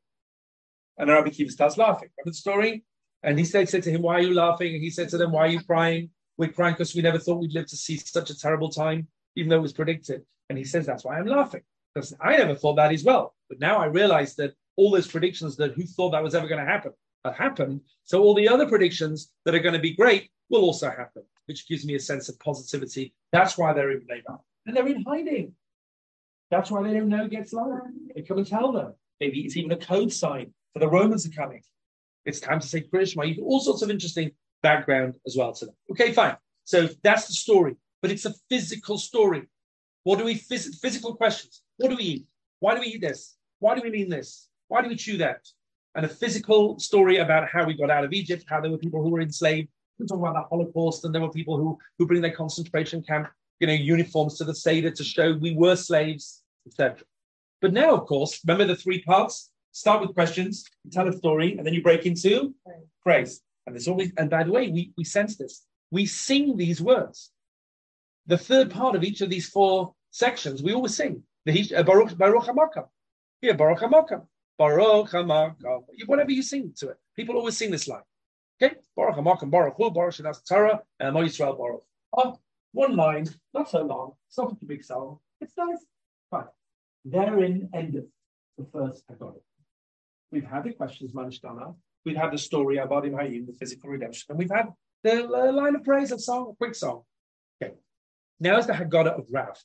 And 0.99 1.11
Rabbi 1.11 1.31
Akiva 1.31 1.51
starts 1.51 1.79
laughing. 1.79 2.09
Remember 2.19 2.31
the 2.31 2.35
story? 2.35 2.85
And 3.23 3.39
he 3.39 3.45
said, 3.45 3.69
said 3.69 3.83
to 3.85 3.91
him, 3.91 4.03
Why 4.03 4.15
are 4.15 4.23
you 4.23 4.35
laughing? 4.35 4.75
And 4.75 4.83
he 4.83 4.91
said 4.91 5.09
to 5.11 5.19
them, 5.19 5.33
Why 5.33 5.43
are 5.43 5.49
you 5.49 5.63
crying? 5.63 6.11
We're 6.37 6.53
crying 6.53 6.75
because 6.75 6.95
we 6.95 7.03
never 7.03 7.19
thought 7.19 7.41
we'd 7.41 7.53
live 7.53 7.67
to 7.67 7.77
see 7.77 7.97
such 7.99 8.31
a 8.31 8.39
terrible 8.39 8.71
time, 8.71 9.09
even 9.37 9.51
though 9.51 9.57
it 9.57 9.63
was 9.63 9.73
predicted. 9.73 10.23
And 10.49 10.59
he 10.59 10.65
says, 10.65 10.87
That's 10.87 11.05
why 11.05 11.19
I'm 11.19 11.27
laughing. 11.27 11.63
Because 11.95 12.15
I 12.21 12.37
never 12.37 12.55
thought 12.55 12.77
that 12.77 12.93
as 12.93 13.05
well. 13.05 13.35
But 13.49 13.61
now 13.61 13.79
I 13.79 13.87
realize 13.87 14.37
that 14.37 14.55
all 14.77 14.91
those 14.91 15.09
predictions 15.09 15.57
that 15.57 15.73
who 15.73 15.85
thought 15.85 16.11
that 16.11 16.23
was 16.23 16.35
ever 16.35 16.49
going 16.49 16.65
to 16.65 16.71
happen 16.71 16.93
have 17.25 17.37
happened. 17.37 17.81
So 18.05 18.23
all 18.23 18.35
the 18.35 18.49
other 18.49 18.67
predictions 18.67 19.33
that 19.45 19.55
are 19.55 19.61
going 19.61 19.75
to 19.75 19.81
be 19.81 19.95
great 19.95 20.31
will 20.49 20.63
also 20.63 20.89
happen, 20.89 21.23
which 21.47 21.69
gives 21.69 21.85
me 21.85 21.95
a 21.95 22.01
sense 22.01 22.29
of 22.29 22.39
positivity. 22.41 23.15
That's 23.33 23.59
why 23.59 23.73
they're 23.73 23.93
in 23.93 24.07
labor. 24.09 24.39
And 24.67 24.77
they're 24.77 24.87
in 24.89 25.05
hiding. 25.05 25.53
That's 26.51 26.71
why 26.71 26.83
they 26.83 26.93
don't 26.93 27.09
know 27.09 27.25
it 27.25 27.31
gets 27.31 27.53
lower. 27.53 27.91
They 28.15 28.23
come 28.23 28.39
and 28.39 28.47
tell 28.47 28.73
them. 28.73 28.95
Maybe 29.21 29.41
it's 29.41 29.57
even 29.57 29.73
a 29.73 29.77
code 29.77 30.13
sign 30.13 30.53
for 30.73 30.81
the 30.81 30.89
Romans 30.89 31.27
are 31.27 31.31
coming. 31.31 31.63
It's 32.25 32.41
time 32.41 32.61
to 32.61 32.67
say 32.67 32.83
Krishma. 32.83 33.39
All 33.43 33.61
sorts 33.61 33.83
of 33.83 33.91
interesting 33.91 34.33
background 34.63 35.15
as 35.27 35.37
well 35.37 35.53
to 35.55 35.67
them. 35.67 35.75
Okay, 35.91 36.13
fine. 36.13 36.37
So 36.65 36.89
that's 37.03 37.27
the 37.27 37.35
story, 37.35 37.77
but 38.03 38.11
it's 38.11 38.27
a 38.27 38.35
physical 38.49 38.99
story. 38.99 39.49
What 40.05 40.19
do 40.19 40.25
we 40.25 40.35
phys- 40.35 40.79
physical 40.81 41.15
questions? 41.15 41.63
What 41.77 41.91
do 41.91 41.97
we 41.97 42.05
eat? 42.05 42.27
Why 42.61 42.75
do 42.75 42.81
we 42.81 42.87
eat 42.89 43.01
this? 43.01 43.37
Why 43.59 43.75
do 43.75 43.83
we 43.83 43.91
mean 43.91 44.09
this? 44.09 44.49
Why 44.71 44.83
do 44.83 44.89
we 44.89 44.95
chew 44.95 45.17
that? 45.17 45.49
And 45.97 46.07
a 46.07 46.09
physical 46.09 46.79
story 46.79 47.17
about 47.17 47.49
how 47.49 47.67
we 47.67 47.75
got 47.75 47.91
out 47.91 48.05
of 48.05 48.13
Egypt, 48.13 48.45
how 48.49 48.61
there 48.61 48.71
were 48.71 48.79
people 48.79 49.03
who 49.03 49.11
were 49.11 49.21
enslaved. 49.21 49.69
We 49.99 50.07
talk 50.07 50.21
about 50.21 50.35
the 50.35 50.49
Holocaust, 50.49 51.05
and 51.05 51.13
there 51.13 51.21
were 51.21 51.33
people 51.33 51.57
who 51.57 51.77
who 51.99 52.07
bring 52.07 52.23
their 52.23 52.37
concentration 52.37 53.03
camp, 53.03 53.29
you 53.59 53.67
know, 53.67 53.73
uniforms 53.73 54.39
to 54.39 54.45
the 54.45 54.55
Seder 54.55 54.93
to 54.93 55.03
show 55.03 55.33
we 55.33 55.57
were 55.57 55.75
slaves, 55.75 56.45
etc. 56.69 57.05
But 57.61 57.73
now, 57.73 57.97
of 57.97 58.07
course, 58.07 58.41
remember 58.47 58.73
the 58.73 58.81
three 58.81 59.03
parts. 59.03 59.51
Start 59.73 60.01
with 60.03 60.15
questions, 60.15 60.65
tell 60.93 61.09
a 61.09 61.13
story, 61.13 61.57
and 61.57 61.67
then 61.67 61.75
you 61.75 61.83
break 61.83 62.07
into 62.07 62.55
praise. 63.03 63.41
And 63.67 63.75
there's 63.75 63.89
always, 63.89 64.13
and 64.19 64.31
by 64.31 64.45
the 64.45 64.53
way, 64.53 64.69
we, 64.69 64.93
we 64.97 65.05
sense 65.05 65.37
this. 65.37 65.65
We 65.91 66.07
sing 66.07 66.57
these 66.57 66.81
words. 66.81 67.31
The 68.27 68.39
third 68.39 68.71
part 68.71 68.95
of 68.95 69.03
each 69.03 69.21
of 69.21 69.31
these 69.31 69.49
four 69.49 69.95
sections, 70.13 70.63
we 70.63 70.73
always 70.73 70.97
sing. 70.97 71.25
The 71.45 71.83
Baruch 71.85 72.17
Baruch 72.17 72.45
Hamakom. 72.45 72.87
Yeah, 73.43 73.55
Baruch 73.55 73.81
Hamakom. 73.81 74.27
Baruch 74.61 75.13
Hamakom. 75.13 75.85
Whatever 76.05 76.33
you 76.33 76.43
sing 76.43 76.75
to 76.77 76.91
it. 76.91 76.99
People 77.17 77.37
always 77.37 77.57
sing 77.57 77.71
this 77.71 77.89
line. 77.89 78.03
Okay? 78.63 78.75
Baruch 78.95 79.17
Hamakom, 79.17 79.51
Baruch 79.51 79.75
Hu, 79.79 79.91
Baruch 79.91 80.17
Shanas 80.17 80.47
Torah, 80.47 80.83
and 81.01 81.15
Mo 81.15 81.23
Yisrael 81.23 81.57
Baruch. 81.57 81.83
Oh, 82.15 82.39
one 82.73 82.95
line, 82.95 83.27
not 83.55 83.71
so 83.71 83.81
long. 83.81 84.13
It's 84.29 84.37
not 84.37 84.53
a 84.53 84.65
big 84.67 84.85
song. 84.85 85.19
It's 85.41 85.57
nice. 85.57 85.83
Fine. 86.31 86.45
Therein 87.07 87.71
endeth 87.73 88.11
the 88.59 88.67
first 88.71 89.03
Haggadah. 89.09 89.41
We've 90.31 90.45
had 90.45 90.65
the 90.65 90.73
questions, 90.73 91.13
Manishtana. 91.13 91.75
We've 92.05 92.19
had 92.19 92.31
the 92.31 92.39
story 92.39 92.77
about 92.77 93.07
Him 93.07 93.15
Hayim, 93.15 93.47
the 93.47 93.55
physical 93.55 93.89
redemption, 93.89 94.27
and 94.29 94.39
we've 94.39 94.51
had 94.51 94.67
the 95.03 95.23
line 95.23 95.75
of 95.75 95.85
praise, 95.85 96.13
a 96.13 96.19
song, 96.19 96.51
a 96.53 96.57
quick 96.57 96.75
song. 96.75 97.05
Okay. 97.63 97.73
Now 98.39 98.59
is 98.59 98.67
the 98.67 98.75
Haggadah 98.75 99.19
of 99.19 99.27
Rav, 99.33 99.57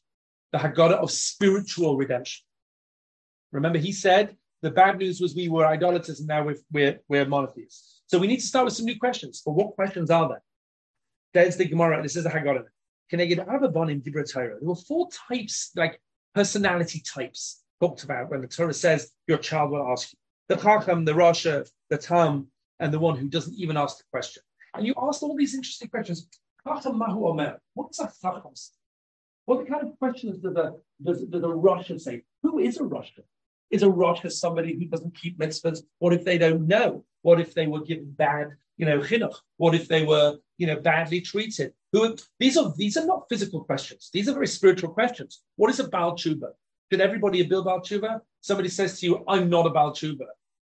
the 0.54 0.60
Haggadah 0.60 1.00
of 1.04 1.12
spiritual 1.12 1.98
redemption. 1.98 2.46
Remember, 3.52 3.78
he 3.78 3.92
said 3.92 4.38
the 4.62 4.72
bad 4.72 4.98
news 4.98 5.20
was 5.22 5.36
we 5.36 5.50
were 5.50 5.66
idolaters 5.66 6.20
and 6.20 6.28
now 6.28 6.44
we're, 6.44 6.58
we're, 6.72 7.00
we're 7.08 7.26
monotheists. 7.26 8.02
So 8.08 8.18
we 8.20 8.28
need 8.28 8.40
to 8.40 8.46
start 8.46 8.66
with 8.66 8.74
some 8.74 8.86
new 8.86 9.00
questions. 9.00 9.42
But 9.46 9.54
what 9.54 9.76
questions 9.76 10.10
are 10.10 10.28
there? 10.30 10.44
There's 11.34 11.58
the 11.58 11.66
Gemara, 11.66 12.02
this 12.02 12.16
is 12.16 12.24
the 12.24 12.30
Haggadah. 12.30 12.66
Can 13.10 13.22
I 13.22 13.26
get 13.26 13.46
Avabonim 13.46 14.02
Dibra 14.02 14.32
Torah? 14.32 14.56
There 14.60 14.70
were 14.70 14.76
four 14.76 15.10
types, 15.30 15.72
like 15.76 16.02
personality 16.34 17.02
types, 17.02 17.64
talked 17.80 18.04
about 18.04 18.30
when 18.32 18.42
the 18.42 18.48
Torah 18.48 18.74
says 18.74 19.12
your 19.28 19.38
child 19.38 19.72
will 19.72 19.88
ask 19.92 20.14
you. 20.14 20.20
The 20.48 20.56
Chacham, 20.56 21.06
the 21.06 21.14
Rasha, 21.14 21.70
the 21.90 21.98
Tam, 21.98 22.48
and 22.80 22.94
the 22.94 23.00
one 23.00 23.18
who 23.18 23.28
doesn't 23.28 23.58
even 23.58 23.78
ask 23.78 23.98
the 23.98 24.04
question. 24.12 24.44
And 24.76 24.86
you 24.86 24.94
asked 25.02 25.24
all 25.24 25.36
these 25.36 25.56
interesting 25.56 25.90
questions. 25.90 26.28
Chacham 26.68 26.98
Mahu 26.98 27.28
Omer. 27.28 27.60
What's 27.74 28.00
a 28.00 28.12
Chacham? 28.22 28.54
What 29.46 29.68
kind 29.68 29.88
of 29.88 29.98
questions 30.00 30.40
does 30.40 30.54
the, 30.54 30.80
does, 31.04 31.22
does 31.22 31.42
the 31.42 31.50
Rasha 31.50 32.00
say? 32.00 32.24
Who 32.44 32.60
is 32.60 32.78
a 32.78 32.84
Rasha? 32.84 33.24
Is 33.72 33.84
a 33.84 33.88
Rasha 33.88 34.32
somebody 34.32 34.74
who 34.74 34.86
doesn't 34.86 35.16
keep 35.16 35.40
mitzvahs? 35.40 35.80
What 36.00 36.14
if 36.14 36.24
they 36.24 36.38
don't 36.38 36.68
know? 36.68 37.04
What 37.24 37.40
if 37.40 37.54
they 37.54 37.68
were 37.68 37.82
given 37.82 38.12
bad, 38.12 38.50
you 38.78 38.86
know, 38.86 39.00
chinuch? 39.00 39.36
What 39.58 39.74
if 39.74 39.88
they 39.88 40.06
were, 40.06 40.38
you 40.58 40.68
know, 40.68 40.80
badly 40.80 41.22
treated? 41.22 41.74
Who 41.92 42.16
these 42.40 42.58
are 42.58 42.74
these 42.78 42.98
are 42.98 43.06
not 43.06 43.26
physical 43.30 43.64
questions. 43.64 44.10
These 44.14 44.30
are 44.30 44.34
very 44.34 44.48
spiritual 44.48 44.90
questions. 44.90 45.42
What 45.56 45.70
is 45.72 45.80
a 45.80 45.88
Baal 45.88 46.14
Tshuva? 46.14 46.50
Should 46.92 47.02
everybody 47.02 47.42
be 47.42 47.56
a 47.56 47.62
Baal 47.62 47.80
Tshuva? 47.80 48.22
Somebody 48.42 48.70
says 48.70 49.00
to 49.00 49.06
you, 49.08 49.24
"I'm 49.28 49.50
not 49.50 49.66
a 49.66 49.72
Baal 49.72 49.92
Tshuva." 49.92 50.28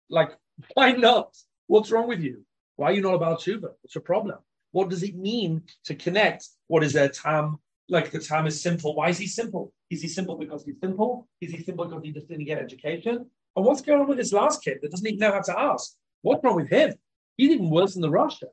Like, 0.08 0.30
why 0.74 0.92
not? 0.92 1.36
What's 1.66 1.90
wrong 1.90 2.06
with 2.06 2.20
you? 2.20 2.44
Why 2.76 2.90
are 2.90 2.92
you 2.92 3.02
not 3.02 3.14
a 3.14 3.18
Baal 3.18 3.36
Tshuva? 3.36 3.70
What's 3.80 3.94
your 3.94 4.02
problem? 4.02 4.38
What 4.72 4.90
does 4.90 5.02
it 5.02 5.16
mean 5.16 5.62
to 5.84 5.94
connect? 5.94 6.46
What 6.68 6.84
is 6.84 6.94
a 6.94 7.08
tam? 7.08 7.58
Like 7.88 8.10
the 8.10 8.18
tam 8.18 8.46
is 8.46 8.60
simple. 8.60 8.94
Why 8.94 9.08
is 9.08 9.18
he 9.18 9.26
simple? 9.26 9.72
Is 9.90 10.02
he 10.02 10.08
simple 10.08 10.36
because 10.36 10.64
he's 10.64 10.80
simple? 10.80 11.28
Is 11.40 11.52
he 11.52 11.62
simple 11.62 11.86
because 11.86 12.02
he 12.02 12.12
just 12.12 12.28
didn't 12.28 12.44
get 12.46 12.58
education? 12.58 13.30
And 13.54 13.64
what's 13.64 13.80
going 13.80 14.00
on 14.00 14.08
with 14.08 14.18
this 14.18 14.32
last 14.32 14.62
kid 14.62 14.78
that 14.82 14.90
doesn't 14.90 15.06
even 15.06 15.18
know 15.18 15.32
how 15.32 15.40
to 15.40 15.58
ask? 15.58 15.94
What's 16.22 16.42
wrong 16.42 16.56
with 16.56 16.68
him? 16.68 16.94
He's 17.36 17.52
even 17.52 17.70
worse 17.70 17.94
than 17.94 18.02
the 18.02 18.08
Rasha. 18.08 18.48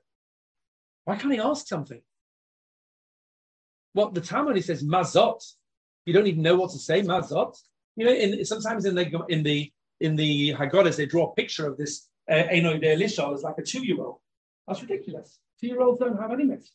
Why 1.05 1.15
can't 1.15 1.33
he 1.33 1.39
ask 1.39 1.67
something? 1.67 2.01
Well, 3.93 4.11
the 4.11 4.21
Talmud 4.21 4.63
says 4.63 4.83
mazot. 4.83 5.41
You 6.05 6.13
don't 6.13 6.27
even 6.27 6.41
know 6.41 6.55
what 6.55 6.71
to 6.71 6.79
say, 6.79 7.01
mazot. 7.01 7.57
You 7.95 8.05
know, 8.05 8.11
in, 8.13 8.45
sometimes 8.45 8.85
in 8.85 8.95
the 8.95 9.25
in 9.29 9.43
the 9.43 9.71
in 9.99 10.15
the 10.15 10.53
Haggadahs 10.53 10.97
they 10.97 11.05
draw 11.05 11.31
a 11.31 11.35
picture 11.35 11.67
of 11.67 11.77
this 11.77 12.09
uh, 12.29 12.43
de 12.43 12.93
Elisha 12.93 13.29
as 13.33 13.43
like 13.43 13.55
a 13.57 13.63
two-year-old. 13.63 14.17
That's 14.67 14.81
ridiculous. 14.81 15.39
Two-year-olds 15.59 15.99
don't 15.99 16.19
have 16.19 16.31
any 16.31 16.45
myths. 16.45 16.71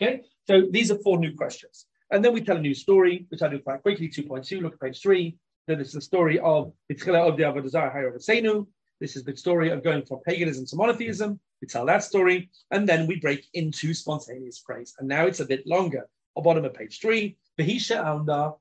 Okay, 0.00 0.22
so 0.46 0.62
these 0.70 0.90
are 0.90 0.98
four 0.98 1.18
new 1.18 1.34
questions, 1.36 1.86
and 2.10 2.24
then 2.24 2.32
we 2.32 2.42
tell 2.42 2.56
a 2.56 2.60
new 2.60 2.74
story, 2.74 3.26
which 3.28 3.42
I 3.42 3.48
do 3.48 3.58
quite 3.60 3.82
quickly. 3.82 4.08
Two 4.08 4.24
point 4.24 4.44
two. 4.44 4.60
Look 4.60 4.74
at 4.74 4.80
page 4.80 5.00
three. 5.00 5.36
Then 5.66 5.80
it's 5.80 5.92
the 5.92 6.00
story 6.00 6.38
of 6.40 6.72
Yitzchela 6.90 7.28
of 7.28 7.36
the 7.36 7.44
Avodah 7.44 7.92
Hayar 7.92 8.66
This 9.00 9.16
is 9.16 9.24
the 9.24 9.36
story 9.36 9.70
of 9.70 9.84
going 9.84 10.04
from 10.04 10.20
paganism 10.26 10.66
to 10.66 10.76
monotheism. 10.76 11.38
We 11.60 11.68
tell 11.68 11.86
that 11.86 12.02
story, 12.02 12.50
and 12.70 12.88
then 12.88 13.06
we 13.06 13.20
break 13.20 13.46
into 13.54 13.94
spontaneous 13.94 14.58
praise. 14.60 14.94
And 14.98 15.06
now 15.06 15.26
it's 15.26 15.40
a 15.40 15.44
bit 15.44 15.66
longer 15.66 16.08
or 16.34 16.42
bottom 16.42 16.64
of 16.64 16.74
page 16.74 17.00
three. 17.00 17.36
Behisha 17.58 18.04
amda. 18.04 18.54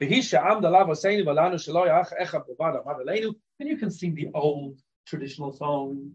And 0.00 0.10
you 3.68 3.76
can 3.76 3.90
sing 3.90 4.14
the 4.14 4.28
old 4.34 4.78
traditional 5.06 5.52
song. 5.52 6.12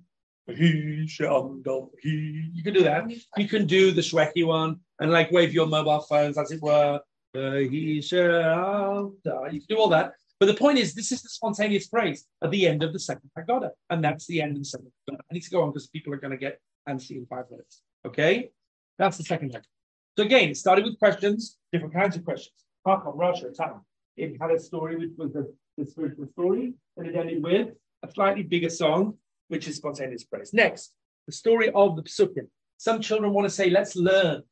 You 2.03 2.63
can 2.63 2.73
do 2.73 2.83
that. 2.83 3.09
You 3.37 3.47
can 3.47 3.65
do 3.65 3.91
the 3.91 4.01
Shwekey 4.01 4.45
one 4.45 4.79
and 5.03 5.11
like 5.11 5.31
wave 5.31 5.53
your 5.53 5.67
mobile 5.67 5.99
phones 5.99 6.37
as 6.37 6.49
it 6.51 6.61
were. 6.61 6.99
Uh, 7.35 7.39
Behisha 7.39 8.23
amda. 8.55 9.53
You 9.53 9.59
can 9.59 9.67
do 9.67 9.77
all 9.77 9.89
that. 9.89 10.13
But 10.39 10.45
the 10.45 10.53
point 10.53 10.77
is, 10.77 10.93
this 10.93 11.11
is 11.11 11.21
the 11.21 11.29
spontaneous 11.29 11.87
praise 11.87 12.25
at 12.41 12.51
the 12.51 12.67
end 12.67 12.83
of 12.83 12.93
the 12.93 12.99
second 12.99 13.29
Haggadah. 13.37 13.71
And 13.89 14.03
that's 14.03 14.25
the 14.27 14.41
end 14.41 14.53
of 14.53 14.59
the 14.59 14.65
second 14.65 14.87
Haggadah. 15.09 15.19
I 15.29 15.33
need 15.33 15.43
to 15.43 15.49
go 15.49 15.61
on 15.61 15.69
because 15.69 15.87
people 15.87 16.13
are 16.13 16.17
going 16.17 16.31
to 16.31 16.37
get 16.37 16.59
antsy 16.87 17.11
in 17.11 17.25
five 17.25 17.45
minutes. 17.51 17.81
Okay? 18.05 18.51
That's 18.97 19.17
the 19.17 19.23
second 19.23 19.51
Haggadah. 19.51 19.73
So 20.17 20.23
again, 20.23 20.49
it 20.49 20.57
started 20.57 20.85
with 20.85 20.97
questions, 20.99 21.57
different 21.71 21.93
kinds 21.93 22.15
of 22.15 22.23
questions. 22.23 22.55
Hakam, 22.87 23.17
Rasha, 23.17 23.55
time. 23.55 23.81
It 24.15 24.37
had 24.39 24.51
a 24.51 24.59
story 24.59 24.95
which 24.95 25.11
was 25.17 25.33
the, 25.33 25.53
the 25.77 25.85
spiritual 25.85 26.27
story, 26.27 26.73
and 26.97 27.07
it 27.07 27.15
ended 27.15 27.43
with 27.43 27.69
a 28.03 28.11
slightly 28.11 28.43
bigger 28.43 28.69
song, 28.69 29.15
which 29.47 29.67
is 29.67 29.77
spontaneous 29.77 30.23
praise. 30.23 30.53
Next, 30.53 30.93
the 31.25 31.33
story 31.33 31.71
of 31.71 31.95
the 31.95 32.03
psukim. 32.03 32.47
Some 32.77 33.01
children 33.01 33.33
want 33.33 33.45
to 33.45 33.49
say, 33.49 33.69
let's 33.69 33.95
learn. 33.95 34.43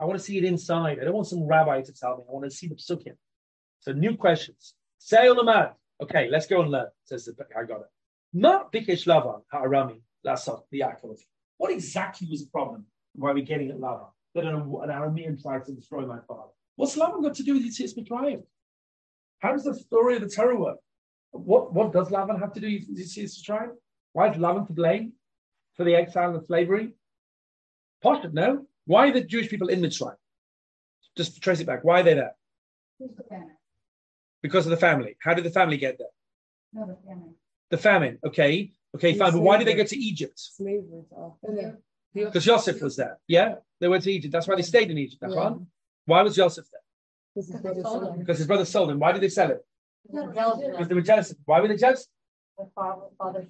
I 0.00 0.04
want 0.04 0.18
to 0.18 0.24
see 0.24 0.38
it 0.38 0.44
inside. 0.44 0.98
I 1.00 1.04
don't 1.04 1.14
want 1.14 1.26
some 1.26 1.46
rabbi 1.46 1.82
to 1.82 1.92
tell 1.92 2.16
me. 2.16 2.24
I 2.28 2.32
want 2.32 2.44
to 2.46 2.50
see 2.50 2.68
the 2.68 2.74
psukim. 2.74 3.14
So 3.80 3.92
new 3.92 4.16
questions. 4.16 4.74
Say 4.98 5.28
the 5.28 5.34
Olamad. 5.34 5.74
Okay, 6.02 6.28
let's 6.30 6.46
go 6.46 6.62
and 6.62 6.70
learn, 6.70 6.88
says 7.04 7.26
the 7.26 7.34
I 7.56 7.64
got 7.64 7.80
it. 7.80 7.86
Not 8.32 8.72
Bikesh 8.72 9.06
Lavan, 9.06 9.42
Ha'arami, 9.52 10.00
Lasot, 10.26 10.62
the. 10.72 11.18
What 11.58 11.70
exactly 11.70 12.26
was 12.30 12.42
the 12.44 12.50
problem? 12.50 12.86
Why 13.14 13.30
are 13.30 13.34
we 13.34 13.42
getting 13.42 13.70
at 13.70 13.78
Lavan? 13.78 14.08
that 14.34 14.44
an, 14.44 14.54
an 14.54 14.62
Aramean 14.62 15.40
tried 15.40 15.64
to 15.66 15.72
destroy 15.72 16.06
my 16.06 16.18
father. 16.26 16.50
What's 16.76 16.96
Laban 16.96 17.22
got 17.22 17.34
to 17.34 17.42
do 17.42 17.54
with 17.54 17.64
Yitzias 17.64 17.96
Mitzrayim? 17.98 18.42
How 19.40 19.52
does 19.52 19.64
the 19.64 19.74
story 19.74 20.16
of 20.16 20.22
the 20.22 20.28
Torah 20.28 20.58
work? 20.58 20.78
What, 21.32 21.72
what 21.72 21.92
does 21.92 22.08
Lavan 22.08 22.38
have 22.38 22.52
to 22.54 22.60
do? 22.60 22.68
with 22.68 23.04
see 23.04 23.22
this? 23.22 23.42
Why 24.12 24.30
is 24.30 24.36
Lavan 24.36 24.66
to 24.66 24.72
blame 24.72 25.12
for 25.76 25.84
the 25.84 25.94
exile 25.94 26.34
and 26.34 26.46
slavery? 26.46 26.94
Posh, 28.02 28.24
no. 28.32 28.66
Why 28.86 29.08
are 29.08 29.12
the 29.12 29.22
Jewish 29.22 29.48
people 29.48 29.68
in 29.68 29.80
Mitzrayim? 29.80 30.16
Just 31.16 31.40
trace 31.42 31.60
it 31.60 31.66
back. 31.66 31.84
Why 31.84 32.00
are 32.00 32.02
they 32.02 32.14
there? 32.14 32.34
Because 34.42 34.66
of 34.66 34.70
the 34.70 34.76
family. 34.76 35.16
How 35.22 35.34
did 35.34 35.44
the 35.44 35.50
family 35.50 35.76
get 35.76 35.98
there? 35.98 36.08
No, 36.72 36.86
the 36.86 36.96
family. 37.06 37.34
The 37.70 37.78
famine. 37.78 38.18
Okay. 38.24 38.72
Okay, 38.94 39.14
fine. 39.14 39.32
But 39.32 39.40
why 39.40 39.58
did 39.58 39.66
they 39.66 39.74
go 39.74 39.84
to 39.84 39.96
Egypt? 39.96 40.38
Slavery. 40.38 41.02
Because 42.12 42.44
Joseph 42.44 42.80
was 42.82 42.96
there. 42.96 43.18
Yeah? 43.28 43.56
They 43.80 43.88
went 43.88 44.02
to 44.04 44.12
Egypt. 44.12 44.32
That's 44.32 44.48
why 44.48 44.56
they 44.56 44.62
stayed 44.62 44.90
in 44.90 44.98
Egypt. 44.98 45.22
Yeah. 45.26 45.54
Why 46.06 46.22
was 46.22 46.34
Joseph 46.34 46.66
there? 46.72 46.80
This 47.36 47.48
is 47.48 47.52
Because 47.52 47.62
brother 47.62 47.82
sold 47.82 48.02
Solomon. 48.02 48.18
Because 48.18 48.38
his 48.38 48.46
brother 48.46 48.64
sold 48.64 48.90
him. 48.90 48.98
Why 48.98 49.12
did 49.12 49.22
they 49.22 49.28
sell 49.28 49.50
him? 49.50 49.60
Because 50.10 50.88
they 50.88 50.94
were 50.94 51.02
jealous. 51.02 51.34
Why 51.44 51.60
were 51.60 51.68
they 51.68 51.76
jealous? 51.76 52.08
The 52.58 52.68
father, 52.74 53.02
father 53.16 53.46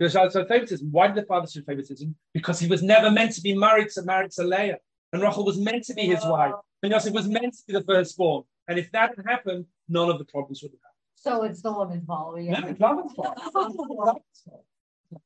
showed 0.00 0.12
favoritism. 0.12 0.30
Because 0.32 0.36
uh, 0.36 0.40
so 0.40 0.46
favoritism. 0.46 0.88
Why 0.90 1.06
did 1.08 1.16
the 1.16 1.26
father 1.26 1.46
show 1.46 1.60
favoritism? 1.62 2.14
Because 2.32 2.58
he 2.58 2.68
was 2.68 2.82
never 2.82 3.10
meant 3.10 3.32
to 3.32 3.40
be 3.40 3.56
married 3.56 3.90
to 3.90 4.02
married 4.02 4.30
to 4.32 4.44
Leah. 4.44 4.78
And 5.12 5.22
Rachel 5.22 5.44
was 5.44 5.58
meant 5.58 5.84
to 5.84 5.94
be 5.94 6.06
his 6.06 6.24
wife. 6.24 6.54
And 6.82 6.92
Yosef 6.92 7.12
was 7.12 7.28
meant 7.28 7.54
to 7.54 7.62
be 7.66 7.72
the 7.74 7.82
firstborn. 7.84 8.44
And 8.68 8.78
if 8.78 8.90
that 8.92 9.14
had 9.16 9.24
happened, 9.26 9.66
none 9.88 10.10
of 10.10 10.18
the 10.18 10.24
problems 10.24 10.62
would 10.62 10.72
have 10.72 10.80
happened. 10.80 10.94
So 11.14 11.44
it's 11.44 11.62
the 11.62 11.72
woman's 11.72 12.04
fault. 12.04 12.38
happened. 12.38 12.64
No, 12.64 12.70
it's 12.70 12.80
Lavan's 12.80 13.12
fault. 13.14 13.38
Lavan's 13.54 14.42
fault. 14.44 14.64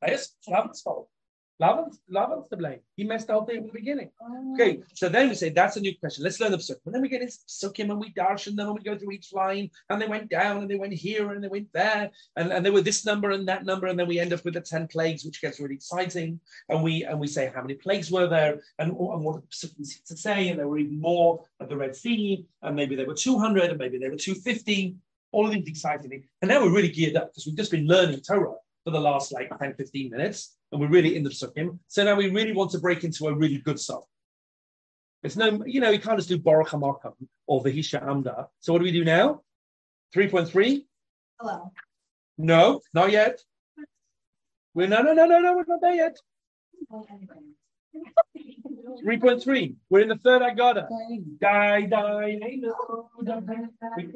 Yes, 0.06 0.34
it's 0.38 0.48
Lavan's 0.48 0.82
fault. 0.82 1.08
Lavan's, 1.60 2.00
Lavan's 2.08 2.48
to 2.50 2.56
blame. 2.56 2.78
He 2.96 3.04
messed 3.04 3.26
the 3.26 3.32
whole 3.32 3.44
thing 3.44 3.58
from 3.58 3.66
the 3.66 3.72
beginning. 3.72 4.10
Oh. 4.22 4.54
Okay, 4.54 4.80
so 4.94 5.08
then 5.08 5.28
we 5.28 5.34
say 5.34 5.48
that's 5.48 5.76
a 5.76 5.80
new 5.80 5.96
question. 5.98 6.22
Let's 6.22 6.40
learn 6.40 6.52
the 6.52 6.58
psukim. 6.58 6.86
And 6.86 6.94
then 6.94 7.02
we 7.02 7.08
get 7.08 7.22
into 7.22 7.36
psukim 7.48 7.90
and 7.90 7.98
we 7.98 8.10
dash, 8.10 8.46
and 8.46 8.58
then 8.58 8.72
we 8.72 8.80
go 8.80 8.96
through 8.96 9.10
each 9.12 9.32
line, 9.32 9.70
and 9.90 10.00
they 10.00 10.06
went 10.06 10.30
down, 10.30 10.58
and 10.58 10.70
they 10.70 10.76
went 10.76 10.92
here, 10.92 11.32
and 11.32 11.42
they 11.42 11.48
went 11.48 11.72
there, 11.72 12.10
and, 12.36 12.52
and 12.52 12.64
they 12.64 12.70
were 12.70 12.80
this 12.80 13.04
number 13.04 13.30
and 13.30 13.48
that 13.48 13.64
number, 13.64 13.88
and 13.88 13.98
then 13.98 14.06
we 14.06 14.20
end 14.20 14.32
up 14.32 14.44
with 14.44 14.54
the 14.54 14.60
ten 14.60 14.86
plagues, 14.86 15.24
which 15.24 15.40
gets 15.40 15.58
really 15.58 15.74
exciting. 15.74 16.40
And 16.68 16.82
we 16.82 17.04
and 17.04 17.18
we 17.18 17.26
say 17.26 17.50
how 17.52 17.62
many 17.62 17.74
plagues 17.74 18.10
were 18.10 18.28
there, 18.28 18.60
and, 18.78 18.90
and 18.92 19.24
what 19.24 19.42
the 19.42 19.48
psukim 19.48 19.84
seem 19.84 20.02
to 20.06 20.16
say, 20.16 20.48
and 20.48 20.58
there 20.58 20.68
were 20.68 20.78
even 20.78 21.00
more 21.00 21.44
at 21.60 21.68
the 21.68 21.76
Red 21.76 21.96
Sea, 21.96 22.46
and 22.62 22.76
maybe 22.76 22.94
there 22.94 23.06
were 23.06 23.14
two 23.14 23.38
hundred, 23.38 23.70
and 23.70 23.78
maybe 23.78 23.98
there 23.98 24.10
were 24.10 24.16
two 24.16 24.34
fifty. 24.34 24.96
All 25.30 25.44
of 25.44 25.52
these 25.52 25.68
exciting 25.68 26.08
things. 26.08 26.24
And 26.40 26.48
now 26.48 26.62
we're 26.62 26.72
really 26.72 26.88
geared 26.88 27.16
up 27.16 27.28
because 27.28 27.44
we've 27.44 27.54
just 27.54 27.70
been 27.70 27.86
learning 27.86 28.22
Torah 28.22 28.54
for 28.88 28.92
the 28.92 28.98
last 28.98 29.30
like 29.30 29.50
10, 29.58 29.74
15 29.74 30.10
minutes, 30.10 30.56
and 30.72 30.80
we're 30.80 30.88
really 30.88 31.16
in 31.16 31.22
the 31.22 31.30
psukim. 31.30 31.78
So 31.88 32.04
now 32.04 32.14
we 32.14 32.28
really 32.28 32.52
want 32.52 32.70
to 32.72 32.78
break 32.78 33.04
into 33.04 33.26
a 33.26 33.34
really 33.34 33.58
good 33.58 33.80
song. 33.80 34.02
It's 35.22 35.36
no, 35.36 35.64
you 35.66 35.80
know, 35.80 35.90
you 35.90 35.98
can't 35.98 36.18
just 36.18 36.28
do 36.28 36.38
Baruch 36.38 36.68
HaMakom 36.68 37.14
or 37.46 37.62
Vahisha 37.62 38.02
Amda. 38.06 38.48
So 38.60 38.72
what 38.72 38.78
do 38.78 38.84
we 38.84 38.92
do 38.92 39.04
now? 39.04 39.42
3.3? 40.14 40.84
Hello. 41.40 41.72
No, 42.36 42.80
not 42.94 43.10
yet. 43.10 43.40
We're 44.74 44.86
no, 44.86 45.02
no, 45.02 45.12
no, 45.12 45.26
no, 45.26 45.40
no, 45.40 45.56
we're 45.56 45.64
not 45.66 45.80
there 45.80 45.94
yet. 45.94 46.16
3.3. 49.04 49.74
We're 49.90 50.00
in 50.00 50.08
the 50.08 50.16
third 50.16 50.42
Agada. 50.42 50.86
Die, 51.40 51.80
die, 51.82 52.38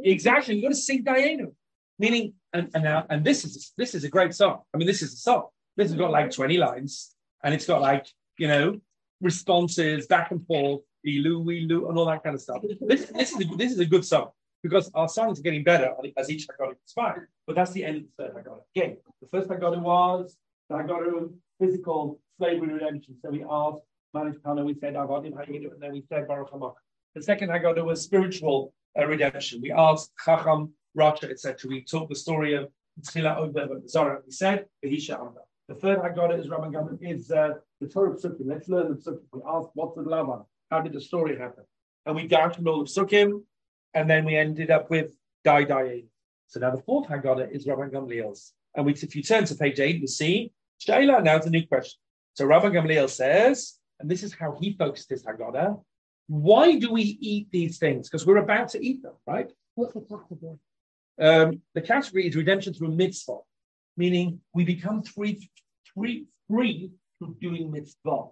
Exactly. 0.05 0.55
You've 0.55 0.65
got 0.65 0.69
to 0.69 0.75
sing 0.75 1.05
Dayenu. 1.05 1.53
Meaning, 1.99 2.35
and, 2.53 2.71
and 2.75 2.85
now, 2.85 3.07
and 3.11 3.25
this 3.25 3.45
is 3.45 3.73
this 3.77 3.95
is 3.95 4.05
a 4.05 4.09
great 4.09 4.35
song. 4.35 4.63
I 4.75 4.79
mean, 4.79 4.87
this 4.87 5.03
is 5.03 5.13
a 5.13 5.17
song. 5.17 5.49
This 5.77 5.89
has 5.91 5.99
got 5.99 6.11
like 6.11 6.31
20 6.31 6.59
lines, 6.59 7.15
and 7.43 7.55
it's 7.55 7.67
got 7.67 7.81
like, 7.81 8.07
you 8.39 8.49
know, 8.49 8.81
responses 9.21 10.07
back 10.07 10.31
and 10.31 10.45
forth, 10.47 10.83
ilu, 11.05 11.51
ilu, 11.51 11.89
and 11.89 11.99
all 11.99 12.07
that 12.07 12.23
kind 12.23 12.35
of 12.35 12.43
stuff. 12.43 12.63
This, 12.81 13.07
this 13.07 13.33
is 13.33 13.41
a, 13.41 13.57
this 13.57 13.73
is 13.73 13.79
a 13.79 13.87
good 13.87 14.05
song 14.05 14.31
because 14.63 14.91
our 14.95 15.09
songs 15.09 15.39
are 15.41 15.43
getting 15.43 15.65
better 15.65 15.93
as 16.17 16.31
each 16.31 16.47
Haggadah 16.49 16.75
gets 16.75 16.93
fine. 16.93 17.27
But 17.47 17.57
that's 17.57 17.73
the 17.73 17.85
end 17.85 17.97
of 17.97 18.03
the 18.03 18.25
third 18.25 18.35
Haggadah. 18.35 18.61
Again, 18.77 18.97
the 19.21 19.29
first 19.29 19.49
Haggadah 19.49 19.81
was 19.81 20.37
the 20.69 20.77
Haggadah 20.77 21.23
of 21.23 21.33
physical 21.61 22.21
slavery 22.39 22.75
redemption. 22.75 23.17
So 23.23 23.31
we 23.31 23.45
asked 23.49 23.83
Manishtana, 24.15 24.65
we 24.65 24.75
said 24.75 24.95
Avadim 24.95 25.37
and 25.39 25.83
then 25.83 25.93
we 25.93 26.05
said 26.09 26.29
Baruch 26.29 26.53
Hamak. 26.53 26.75
The 27.15 27.23
second 27.23 27.49
Haggadah 27.49 27.85
was 27.85 28.03
spiritual 28.03 28.73
uh, 28.99 29.07
redemption. 29.07 29.61
We 29.61 29.73
asked 29.73 30.13
Chacham, 30.25 30.73
Rasha, 30.97 31.31
etc. 31.31 31.69
We 31.69 31.85
told 31.85 32.11
the 32.11 32.15
story 32.15 32.55
of 32.55 32.69
Tzila 33.01 33.39
Ober, 33.39 33.81
Zara. 33.89 34.21
We 34.25 34.33
said 34.33 34.67
Behisha 34.85 35.19
Amda. 35.19 35.41
The 35.73 35.79
third 35.79 36.01
Haggadah 36.01 36.39
is 36.39 36.49
Rabban 36.49 36.71
Gamliel, 36.71 36.99
is 37.01 37.31
uh, 37.31 37.55
the 37.81 37.89
Torah 37.89 38.11
of 38.11 38.19
Psukim. 38.19 38.43
Let's 38.45 38.69
learn 38.69 38.91
the 38.91 38.97
Psukim. 38.97 39.23
We 39.33 39.41
asked 39.49 39.71
what's 39.73 39.97
the 39.97 40.03
Lavan? 40.03 40.45
How 40.71 40.83
did 40.83 40.93
the 40.93 41.01
story 41.01 41.39
happen? 41.39 41.65
And 42.05 42.15
we 42.15 42.27
down 42.27 42.53
from 42.53 42.69
all 42.69 42.83
of 42.83 42.89
Psukim, 42.89 43.41
and 43.95 44.11
then 44.11 44.27
we 44.27 44.37
ended 44.37 44.71
up 44.71 44.91
with 44.91 45.13
Dai 45.45 45.65
Dai. 45.65 46.03
So 46.49 46.61
now 46.61 46.77
the 46.77 46.83
fourth 46.83 47.09
Haggadah 47.09 47.51
is 47.57 47.67
Rabban 47.67 47.91
Gamliel's. 47.91 48.53
And 48.75 48.85
we, 48.85 48.93
if 48.93 49.17
you 49.17 49.23
turn 49.23 49.47
to 49.47 49.55
page 49.55 49.81
eight, 49.81 49.99
you 49.99 50.07
see 50.07 50.53
Shaila. 50.87 51.25
Now 51.25 51.37
it's 51.37 51.47
a 51.47 51.51
new 51.51 51.67
question. 51.67 51.99
So 52.35 52.45
Rabban 52.45 52.73
Gamliel 52.73 53.09
says, 53.09 53.79
and 53.99 54.11
this 54.11 54.23
is 54.23 54.35
how 54.35 54.55
he 54.61 54.75
focused 54.75 55.09
his 55.09 55.25
Haggadah. 55.25 55.83
Why 56.27 56.79
do 56.79 56.93
we 56.93 57.17
eat 57.19 57.49
these 57.51 57.79
things? 57.79 58.11
Because 58.11 58.27
we're 58.27 58.37
about 58.37 58.69
to 58.71 58.85
eat 58.85 59.03
them, 59.03 59.15
right? 59.27 59.51
What's 59.77 59.95
the 59.95 60.01
category? 60.01 60.59
Um, 61.19 61.63
the 61.73 61.81
category 61.81 62.29
is 62.29 62.37
redemption 62.37 62.75
through 62.75 62.95
mitzvah, 62.95 63.39
meaning 63.97 64.41
we 64.53 64.65
become 64.65 65.03
free, 65.03 65.49
free, 65.95 66.27
free 66.49 66.91
from 67.19 67.37
doing 67.41 67.71
mitzvah. 67.71 68.25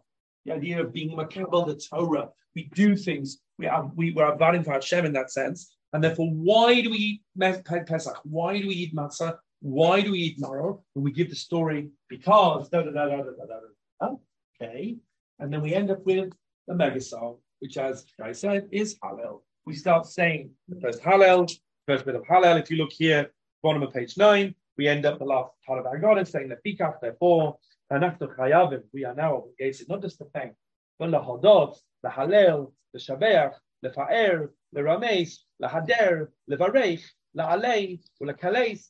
The 0.45 0.53
idea 0.53 0.81
of 0.81 0.93
being 0.93 1.17
makabel 1.17 1.67
the 1.67 1.77
Torah, 1.77 2.29
we 2.55 2.71
do 2.75 2.97
things. 2.97 3.39
We 3.59 3.67
are 3.67 3.91
we 3.95 4.13
were 4.13 4.37
avadim 4.37 4.65
for 4.65 4.73
Hashem 4.73 5.05
in 5.05 5.13
that 5.13 5.31
sense, 5.31 5.77
and 5.93 6.03
therefore, 6.03 6.31
why 6.31 6.81
do 6.81 6.91
we 6.91 6.97
eat 6.97 7.23
Pesach? 7.39 8.19
Why 8.25 8.61
do 8.61 8.69
we 8.69 8.75
eat 8.75 8.95
matzah? 8.95 9.37
Why 9.61 10.01
do 10.01 10.13
we 10.13 10.19
eat 10.19 10.41
maror? 10.41 10.81
And 10.95 11.05
we 11.05 11.13
give 11.13 11.29
the 11.29 11.37
story 11.37 11.91
because 12.09 12.69
da 12.71 12.83
da 12.83 12.91
da 12.91 13.07
da 13.07 13.17
da 13.17 13.23
da 13.23 13.57
da. 14.01 14.17
Okay, 14.61 14.97
and 15.39 15.53
then 15.53 15.61
we 15.61 15.75
end 15.75 15.91
up 15.91 16.05
with 16.07 16.33
the 16.67 17.01
song, 17.01 17.37
which, 17.59 17.77
as 17.77 18.07
I 18.23 18.33
said, 18.33 18.69
is 18.71 18.99
Hallel. 19.05 19.43
We 19.67 19.75
start 19.75 20.07
saying 20.07 20.51
the 20.69 20.81
first 20.81 21.03
Hallel, 21.03 21.51
first 21.87 22.05
bit 22.07 22.15
of 22.15 22.23
Hallel. 22.23 22.61
If 22.61 22.71
you 22.71 22.77
look 22.77 22.93
here, 22.93 23.31
bottom 23.63 23.83
of 23.83 23.93
page 23.93 24.17
nine, 24.17 24.55
we 24.81 24.89
end 24.89 25.05
up 25.05 25.19
the 25.19 25.27
last 25.27 25.53
part 25.67 25.79
of 25.79 25.85
our 25.85 25.99
God 25.99 26.19
is 26.19 26.31
saying 26.31 26.49
the 26.49 26.57
Pikach, 26.65 27.03
therefore, 27.03 27.59
Anachnu 27.93 28.35
Chayavim, 28.35 28.81
we 28.95 29.05
are 29.05 29.15
now 29.15 29.37
obligated 29.37 29.87
not 29.91 30.01
just 30.01 30.17
to 30.17 30.25
thank, 30.33 30.55
but 30.99 31.11
the 31.11 31.19
Hodot, 31.19 31.77
the 32.03 32.09
Hallel, 32.09 32.73
the 32.95 32.99
Shabeach, 32.99 33.53
the 33.83 33.91
Fa'er, 33.91 34.49
the 34.73 34.81
Ramesh, 34.81 35.35
the 35.59 35.67
Hader, 35.67 36.29
the 36.49 36.57
Varech, 36.57 37.03
the 37.35 37.43
Alei, 37.43 38.01
the 38.23 38.33
Kaleis. 38.33 38.87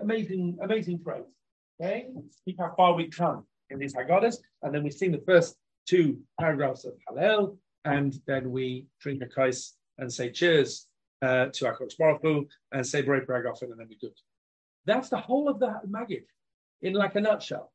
Amazing, 0.00 0.56
amazing 0.62 0.98
praise. 1.00 1.24
Okay, 1.78 2.06
see 2.46 2.56
how 2.58 2.72
far 2.74 2.94
we 2.94 3.08
come 3.08 3.44
in 3.68 3.78
these 3.78 3.94
Haggadahs, 3.94 4.38
and 4.62 4.74
then 4.74 4.82
we 4.82 4.90
sing 4.90 5.12
the 5.12 5.22
first 5.26 5.56
two 5.86 6.18
paragraphs 6.40 6.86
of 6.86 6.94
Hallel, 7.06 7.58
and 7.84 8.14
then 8.26 8.50
we 8.50 8.86
drink 9.02 9.20
a 9.22 9.26
kais 9.26 9.74
and 9.98 10.10
say 10.10 10.30
cheers 10.30 10.86
uh, 11.20 11.48
to 11.52 11.66
Akash 11.66 11.98
Baruch 11.98 12.22
Hu, 12.22 12.48
and 12.72 12.86
say 12.86 13.02
Berei 13.02 13.26
Paragraph, 13.26 13.60
and 13.60 13.78
then 13.78 13.88
we 13.90 13.98
good. 13.98 14.12
That's 14.88 15.10
the 15.10 15.18
whole 15.18 15.48
of 15.50 15.60
the 15.60 15.72
Magid 15.86 16.24
in 16.80 16.94
like 16.94 17.14
a 17.14 17.20
nutshell. 17.20 17.72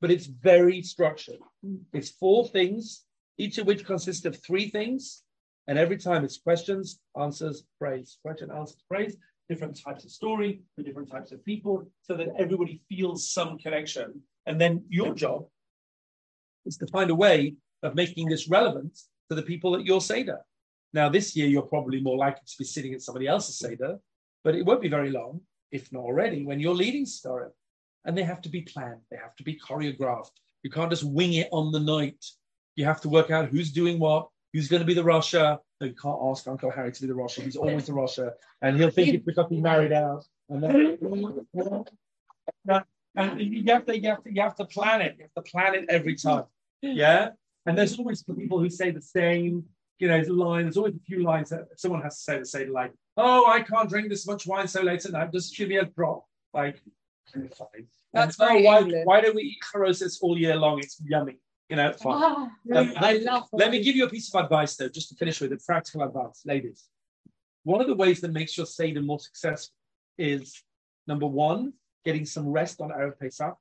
But 0.00 0.10
it's 0.10 0.26
very 0.26 0.82
structured. 0.82 1.40
Mm. 1.64 1.80
It's 1.94 2.10
four 2.10 2.46
things, 2.48 3.04
each 3.38 3.56
of 3.58 3.66
which 3.66 3.86
consists 3.86 4.26
of 4.26 4.36
three 4.44 4.68
things. 4.68 5.22
And 5.68 5.78
every 5.78 5.96
time 5.96 6.22
it's 6.22 6.38
questions, 6.38 7.00
answers, 7.18 7.64
praise, 7.78 8.18
question, 8.22 8.50
answers, 8.50 8.82
praise, 8.90 9.16
different 9.48 9.80
types 9.82 10.04
of 10.04 10.10
story 10.10 10.60
for 10.74 10.82
different 10.82 11.10
types 11.10 11.32
of 11.32 11.42
people, 11.44 11.88
so 12.02 12.14
that 12.16 12.28
everybody 12.38 12.82
feels 12.90 13.30
some 13.30 13.56
connection. 13.58 14.20
And 14.44 14.60
then 14.60 14.84
your 14.88 15.14
job 15.14 15.46
is 16.66 16.76
to 16.78 16.86
find 16.88 17.10
a 17.10 17.14
way 17.14 17.54
of 17.82 17.94
making 17.94 18.28
this 18.28 18.48
relevant 18.48 18.98
to 19.30 19.34
the 19.34 19.42
people 19.42 19.76
at 19.76 19.86
your 19.86 20.00
Seder. 20.00 20.40
Now, 20.92 21.08
this 21.08 21.34
year, 21.36 21.46
you're 21.46 21.62
probably 21.62 22.00
more 22.02 22.18
likely 22.18 22.44
to 22.46 22.58
be 22.58 22.64
sitting 22.64 22.92
at 22.92 23.02
somebody 23.02 23.28
else's 23.28 23.58
Seder, 23.58 23.98
but 24.44 24.54
it 24.54 24.66
won't 24.66 24.82
be 24.82 24.88
very 24.88 25.10
long, 25.10 25.40
if 25.72 25.92
not 25.92 26.04
already, 26.04 26.44
when 26.44 26.60
you're 26.60 26.74
leading 26.74 27.06
Seder. 27.06 27.52
And 28.04 28.18
they 28.18 28.24
have 28.24 28.42
to 28.42 28.48
be 28.48 28.62
planned, 28.62 29.00
they 29.10 29.16
have 29.16 29.36
to 29.36 29.44
be 29.44 29.58
choreographed. 29.58 30.32
You 30.62 30.70
can't 30.70 30.90
just 30.90 31.04
wing 31.04 31.34
it 31.34 31.48
on 31.52 31.70
the 31.72 31.80
night. 31.80 32.24
You 32.74 32.84
have 32.84 33.00
to 33.02 33.08
work 33.08 33.30
out 33.30 33.48
who's 33.48 33.70
doing 33.70 33.98
what, 33.98 34.28
who's 34.52 34.68
going 34.68 34.80
to 34.80 34.86
be 34.86 34.94
the 34.94 35.02
Rasha. 35.02 35.58
You 35.80 35.94
can't 36.00 36.18
ask 36.24 36.46
Uncle 36.46 36.70
Harry 36.70 36.92
to 36.92 37.00
be 37.00 37.06
the 37.06 37.14
Rasha. 37.14 37.42
He's 37.42 37.56
always 37.56 37.86
the 37.86 37.92
Rasha. 37.92 38.32
And 38.60 38.76
he'll 38.76 38.90
think 38.90 39.14
it's 39.14 39.24
because 39.24 39.46
he's 39.50 39.62
married 39.62 39.92
out. 39.92 40.24
And 40.48 40.62
then, 40.62 40.98
and 43.14 43.40
you 43.40 43.64
have 43.72 43.86
to 43.86 43.98
you 43.98 44.08
have 44.08 44.24
to 44.24 44.32
you 44.32 44.42
have 44.42 44.56
to 44.56 44.64
plan 44.64 45.00
it. 45.00 45.16
You 45.18 45.24
have 45.24 45.44
to 45.44 45.50
plan 45.50 45.74
it 45.74 45.86
every 45.88 46.14
time. 46.14 46.44
Yeah. 46.80 47.30
And 47.66 47.78
there's 47.78 47.98
always 47.98 48.22
people 48.22 48.58
who 48.58 48.70
say 48.70 48.90
the 48.90 49.02
same, 49.02 49.64
you 49.98 50.08
know, 50.08 50.18
line. 50.28 50.64
There's 50.64 50.76
always 50.76 50.94
a 50.94 51.04
few 51.06 51.22
lines 51.22 51.50
that 51.50 51.68
someone 51.76 52.02
has 52.02 52.16
to 52.16 52.22
say 52.22 52.38
the 52.38 52.46
same 52.46 52.72
like, 52.72 52.92
oh, 53.16 53.46
I 53.46 53.62
can't 53.62 53.88
drink 53.88 54.08
this 54.08 54.26
much 54.26 54.46
wine 54.46 54.68
so 54.68 54.82
late 54.82 55.04
at 55.04 55.12
night. 55.12 55.32
Just 55.32 55.56
give 55.56 55.68
me 55.68 55.76
a 55.76 55.84
drop. 55.84 56.24
Like 56.54 56.80
fine. 57.32 57.86
That's 58.12 58.38
And, 58.38 58.48
very 58.48 58.66
oh, 58.66 58.84
why, 58.84 59.02
why 59.04 59.20
don't 59.20 59.34
we 59.34 59.42
eat 59.42 59.58
charosis 59.72 60.18
all 60.22 60.38
year 60.38 60.56
long? 60.56 60.78
It's 60.78 61.00
yummy. 61.04 61.38
You 61.68 61.76
know, 61.76 61.92
fine. 61.92 62.22
Ah, 62.22 62.50
Um, 62.74 62.92
I 62.96 63.14
let, 63.14 63.22
love 63.22 63.48
let 63.52 63.70
me 63.70 63.82
give 63.82 63.96
you 63.96 64.04
a 64.04 64.10
piece 64.10 64.32
of 64.34 64.44
advice, 64.44 64.76
though, 64.76 64.88
just 64.88 65.08
to 65.10 65.14
finish 65.14 65.40
with 65.40 65.52
a 65.52 65.60
practical 65.64 66.02
advice, 66.02 66.42
ladies. 66.44 66.84
One 67.64 67.80
of 67.80 67.86
the 67.86 67.94
ways 67.94 68.20
that 68.20 68.32
makes 68.32 68.56
your 68.56 68.66
Seder 68.66 69.00
more 69.00 69.20
successful 69.20 69.74
is 70.18 70.62
number 71.06 71.26
one, 71.26 71.72
getting 72.04 72.26
some 72.26 72.48
rest 72.48 72.80
on 72.80 72.90
Erev 72.90 73.18
Pesach, 73.18 73.56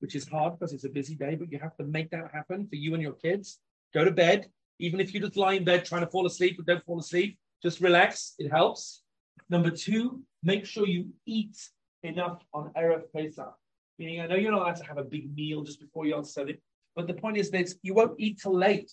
which 0.00 0.14
is 0.14 0.28
hard 0.28 0.58
because 0.58 0.72
it's 0.72 0.84
a 0.84 0.88
busy 0.88 1.16
day, 1.16 1.34
but 1.34 1.50
you 1.50 1.58
have 1.58 1.76
to 1.78 1.84
make 1.84 2.10
that 2.10 2.30
happen 2.32 2.68
for 2.68 2.76
you 2.76 2.94
and 2.94 3.02
your 3.02 3.14
kids. 3.14 3.58
Go 3.92 4.04
to 4.04 4.10
bed, 4.12 4.46
even 4.78 5.00
if 5.00 5.12
you 5.12 5.20
just 5.20 5.36
lie 5.36 5.54
in 5.54 5.64
bed 5.64 5.84
trying 5.84 6.04
to 6.04 6.10
fall 6.10 6.26
asleep, 6.26 6.56
but 6.56 6.66
don't 6.66 6.84
fall 6.84 7.00
asleep, 7.00 7.38
just 7.62 7.80
relax. 7.80 8.34
It 8.38 8.50
helps. 8.50 9.02
Number 9.50 9.70
two, 9.70 10.22
make 10.42 10.64
sure 10.66 10.86
you 10.86 11.08
eat 11.26 11.56
enough 12.02 12.42
on 12.52 12.72
Erev 12.76 13.04
Pesach. 13.14 13.54
Meaning, 13.98 14.20
I 14.20 14.26
know 14.26 14.36
you're 14.36 14.52
not 14.52 14.62
allowed 14.62 14.76
to 14.76 14.84
have 14.84 14.98
a 14.98 15.04
big 15.04 15.34
meal 15.34 15.64
just 15.64 15.80
before 15.80 16.06
you're 16.06 16.22
it, 16.36 16.62
but 16.94 17.06
the 17.06 17.14
point 17.14 17.36
is 17.36 17.50
that 17.50 17.72
you 17.82 17.94
won't 17.94 18.18
eat 18.18 18.40
till 18.40 18.54
late. 18.54 18.92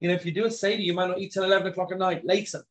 You 0.00 0.08
know, 0.08 0.14
if 0.14 0.24
you 0.24 0.32
do 0.32 0.46
a 0.46 0.50
Seder, 0.50 0.80
you 0.80 0.94
might 0.94 1.08
not 1.08 1.18
eat 1.18 1.32
till 1.32 1.44
11 1.44 1.66
o'clock 1.66 1.92
at 1.92 1.98
night 1.98 2.24
later. 2.24 2.62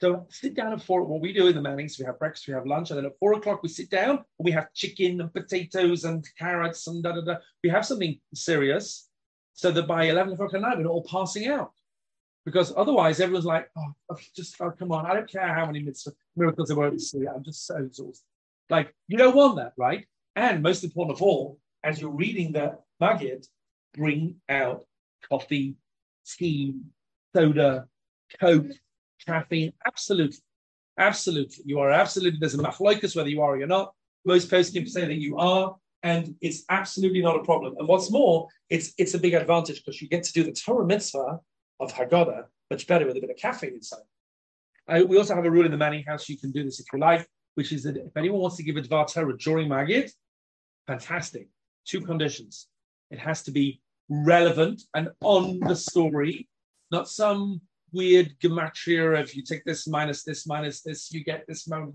So 0.00 0.26
sit 0.30 0.54
down 0.54 0.72
at 0.72 0.82
four. 0.82 1.04
What 1.04 1.22
we 1.22 1.32
do 1.32 1.46
in 1.46 1.54
the 1.54 1.62
Mannings, 1.62 1.98
we 1.98 2.04
have 2.04 2.18
breakfast, 2.18 2.48
we 2.48 2.54
have 2.54 2.66
lunch, 2.66 2.90
and 2.90 2.98
then 2.98 3.06
at 3.06 3.18
four 3.18 3.34
o'clock 3.34 3.62
we 3.62 3.68
sit 3.68 3.90
down 3.90 4.16
and 4.16 4.44
we 4.44 4.50
have 4.50 4.72
chicken 4.74 5.20
and 5.20 5.32
potatoes 5.32 6.04
and 6.04 6.26
carrots 6.38 6.86
and 6.86 7.02
da 7.02 7.12
da 7.12 7.22
da. 7.22 7.36
We 7.64 7.70
have 7.70 7.86
something 7.86 8.18
serious, 8.34 9.08
so 9.54 9.70
that 9.70 9.86
by 9.86 10.04
eleven 10.04 10.34
o'clock 10.34 10.52
at 10.52 10.60
night 10.60 10.78
we're 10.78 10.86
all 10.86 11.06
passing 11.10 11.46
out, 11.48 11.72
because 12.46 12.72
otherwise 12.76 13.20
everyone's 13.20 13.44
like, 13.44 13.68
oh, 13.76 14.16
just 14.34 14.54
oh, 14.60 14.70
come 14.70 14.92
on, 14.92 15.04
I 15.04 15.14
don't 15.14 15.30
care 15.30 15.52
how 15.52 15.66
many 15.66 15.84
miracles 16.36 16.68
there 16.68 16.76
were 16.76 16.90
to 16.90 16.98
see. 16.98 17.26
I'm 17.26 17.42
just 17.44 17.66
so 17.66 17.76
exhausted. 17.76 18.24
Like 18.70 18.94
you 19.08 19.18
don't 19.18 19.34
want 19.34 19.56
that, 19.56 19.72
right? 19.76 20.06
And 20.36 20.62
most 20.62 20.84
important 20.84 21.18
of 21.18 21.22
all, 21.22 21.58
as 21.82 22.00
you're 22.00 22.10
reading 22.10 22.52
the 22.52 22.78
Maggid, 23.00 23.46
bring 23.94 24.36
out 24.48 24.86
coffee, 25.28 25.74
tea, 26.24 26.76
soda, 27.34 27.88
coke 28.40 28.70
caffeine. 29.26 29.72
Absolutely. 29.84 30.38
Absolutely. 30.98 31.64
You 31.66 31.80
are 31.80 31.90
absolutely, 31.90 32.38
there's 32.38 32.54
a 32.54 32.58
machloikus 32.58 33.16
whether 33.16 33.28
you 33.28 33.42
are 33.42 33.54
or 33.54 33.58
you're 33.58 33.66
not. 33.66 33.92
Most 34.24 34.48
can 34.50 34.64
say 34.86 35.06
that 35.06 35.20
you 35.20 35.36
are, 35.36 35.76
and 36.02 36.34
it's 36.40 36.64
absolutely 36.70 37.22
not 37.22 37.36
a 37.36 37.44
problem. 37.44 37.74
And 37.78 37.86
what's 37.86 38.10
more, 38.10 38.48
it's 38.70 38.92
it's 38.98 39.14
a 39.14 39.18
big 39.18 39.34
advantage 39.34 39.84
because 39.84 40.00
you 40.00 40.08
get 40.08 40.24
to 40.24 40.32
do 40.32 40.42
the 40.42 40.52
Torah 40.52 40.86
mitzvah 40.86 41.40
of 41.80 41.92
Haggadah 41.92 42.44
much 42.70 42.86
better 42.86 43.06
with 43.06 43.16
a 43.16 43.20
bit 43.20 43.30
of 43.30 43.36
caffeine 43.36 43.74
inside. 43.74 44.00
I, 44.88 45.02
we 45.02 45.18
also 45.18 45.34
have 45.34 45.44
a 45.44 45.50
rule 45.50 45.64
in 45.64 45.70
the 45.70 45.76
Manning 45.76 46.04
House, 46.04 46.28
you 46.28 46.38
can 46.38 46.52
do 46.52 46.64
this 46.64 46.80
if 46.80 46.86
you 46.92 46.98
like, 46.98 47.26
which 47.54 47.72
is 47.72 47.82
that 47.84 47.96
if 47.96 48.16
anyone 48.16 48.40
wants 48.40 48.56
to 48.56 48.62
give 48.62 48.76
a 48.76 48.82
Dvar 48.82 49.12
Torah 49.12 49.36
during 49.36 49.68
Magid, 49.68 50.10
fantastic. 50.86 51.48
Two 51.84 52.00
conditions. 52.00 52.68
It 53.10 53.18
has 53.18 53.42
to 53.44 53.50
be 53.50 53.80
relevant 54.08 54.82
and 54.94 55.08
on 55.20 55.60
the 55.60 55.76
story, 55.76 56.48
not 56.90 57.08
some 57.08 57.60
weird 57.92 58.34
gematria. 58.40 59.20
If 59.20 59.36
you 59.36 59.42
take 59.42 59.64
this 59.64 59.86
minus 59.86 60.22
this 60.22 60.46
minus 60.46 60.82
this, 60.82 61.12
you 61.12 61.24
get 61.24 61.44
this 61.46 61.68
of 61.70 61.94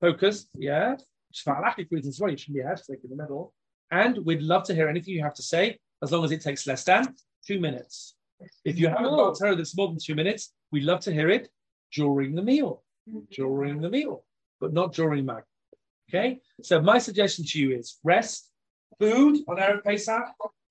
focus. 0.00 0.46
Yeah. 0.54 0.96
For 1.44 1.54
halachic 1.54 1.88
reasons 1.90 2.18
well, 2.18 2.30
you 2.30 2.36
shouldn't 2.36 2.58
be 2.58 2.64
like 2.64 3.04
in 3.04 3.10
the 3.10 3.16
middle. 3.16 3.52
And 3.90 4.18
we'd 4.24 4.42
love 4.42 4.64
to 4.64 4.74
hear 4.74 4.88
anything 4.88 5.14
you 5.14 5.22
have 5.22 5.34
to 5.34 5.42
say, 5.42 5.78
as 6.02 6.12
long 6.12 6.24
as 6.24 6.32
it 6.32 6.40
takes 6.40 6.66
less 6.66 6.84
than 6.84 7.14
two 7.46 7.60
minutes. 7.60 8.15
If 8.64 8.78
you 8.78 8.88
haven't 8.88 9.04
got 9.04 9.40
a 9.40 9.54
that's 9.56 9.76
more 9.76 9.88
than 9.88 9.98
two 10.02 10.14
minutes, 10.14 10.52
we'd 10.72 10.84
love 10.84 11.00
to 11.00 11.12
hear 11.12 11.30
it 11.30 11.48
during 11.92 12.34
the 12.34 12.42
meal. 12.42 12.82
During 13.30 13.80
the 13.80 13.88
meal, 13.88 14.24
but 14.60 14.72
not 14.72 14.92
during 14.92 15.24
mag. 15.24 15.44
Okay. 16.10 16.40
So 16.62 16.80
my 16.80 16.98
suggestion 16.98 17.44
to 17.44 17.58
you 17.60 17.76
is 17.76 17.98
rest, 18.02 18.50
food 18.98 19.40
on 19.48 19.56
Erev 19.56 19.84
Pesach, 19.84 20.24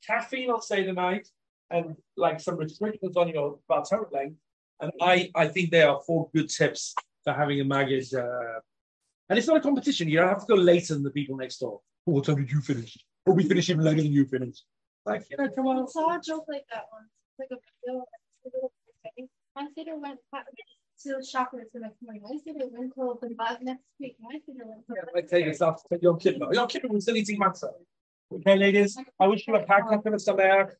caffeine 0.05 0.49
on 0.49 0.61
Seder 0.61 0.93
night, 0.93 1.27
and 1.69 1.95
like 2.17 2.39
some 2.39 2.57
restrictions 2.57 3.15
on 3.17 3.29
your 3.29 3.59
Torah 3.69 4.07
length. 4.11 4.37
And 4.81 4.91
I, 5.01 5.31
I 5.33 5.47
think 5.47 5.71
there 5.71 5.89
are 5.89 6.01
four 6.05 6.29
good 6.35 6.49
tips 6.49 6.93
for 7.23 7.33
having 7.33 7.61
a 7.61 7.63
Maggid. 7.63 8.13
Uh, 8.13 8.59
and 9.29 9.39
it's 9.39 9.47
not 9.47 9.57
a 9.57 9.61
competition. 9.61 10.09
You 10.09 10.19
don't 10.19 10.29
have 10.29 10.45
to 10.45 10.55
go 10.55 10.55
later 10.55 10.93
than 10.93 11.03
the 11.03 11.11
people 11.11 11.37
next 11.37 11.59
door. 11.59 11.79
Oh, 12.07 12.11
what 12.11 12.25
time 12.25 12.35
did 12.35 12.51
you 12.51 12.61
finish? 12.61 12.97
Oh, 13.25 13.33
we 13.33 13.43
finish 13.43 13.69
even 13.69 13.83
later 13.83 14.03
than 14.03 14.11
you 14.11 14.25
finished. 14.25 14.63
Like, 15.05 15.25
you 15.31 15.37
know, 15.37 15.49
come 15.49 15.67
on. 15.67 15.83
I 15.83 15.85
saw 15.87 16.17
a 16.17 16.21
joke 16.21 16.45
like 16.47 16.65
that 16.71 16.83
once. 16.91 17.09
Like 17.37 17.49
a 17.51 17.57
video. 17.83 18.05
My 19.55 19.67
theater 19.73 19.97
went 19.97 20.19
to 21.03 21.23
shoppers 21.23 21.67
the 21.73 21.79
next 21.81 22.01
morning. 22.01 22.21
My 22.23 22.37
theater 22.43 22.65
went 22.71 22.93
till 22.93 23.17
the 23.21 23.29
next 23.61 23.83
week. 23.99 24.15
My 24.21 24.39
theater 24.45 24.65
went 24.65 24.85
till. 24.85 24.95
Yeah, 24.95 25.17
I 25.17 25.21
take 25.21 25.45
it 25.45 25.61
off. 25.61 25.81
Your 26.01 26.17
kid, 26.17 26.41
your 26.51 26.67
kid 26.67 26.83
was 26.89 27.03
still 27.03 27.17
eating 27.17 27.39
matzah. 27.39 27.73
Okay, 28.33 28.57
ladies, 28.57 28.97
I 29.19 29.27
wish 29.27 29.47
you 29.47 29.55
a 29.55 29.63
packed 29.63 29.93
up 29.93 30.05
in 30.05 30.13
the 30.13 30.19
stomach. 30.19 30.77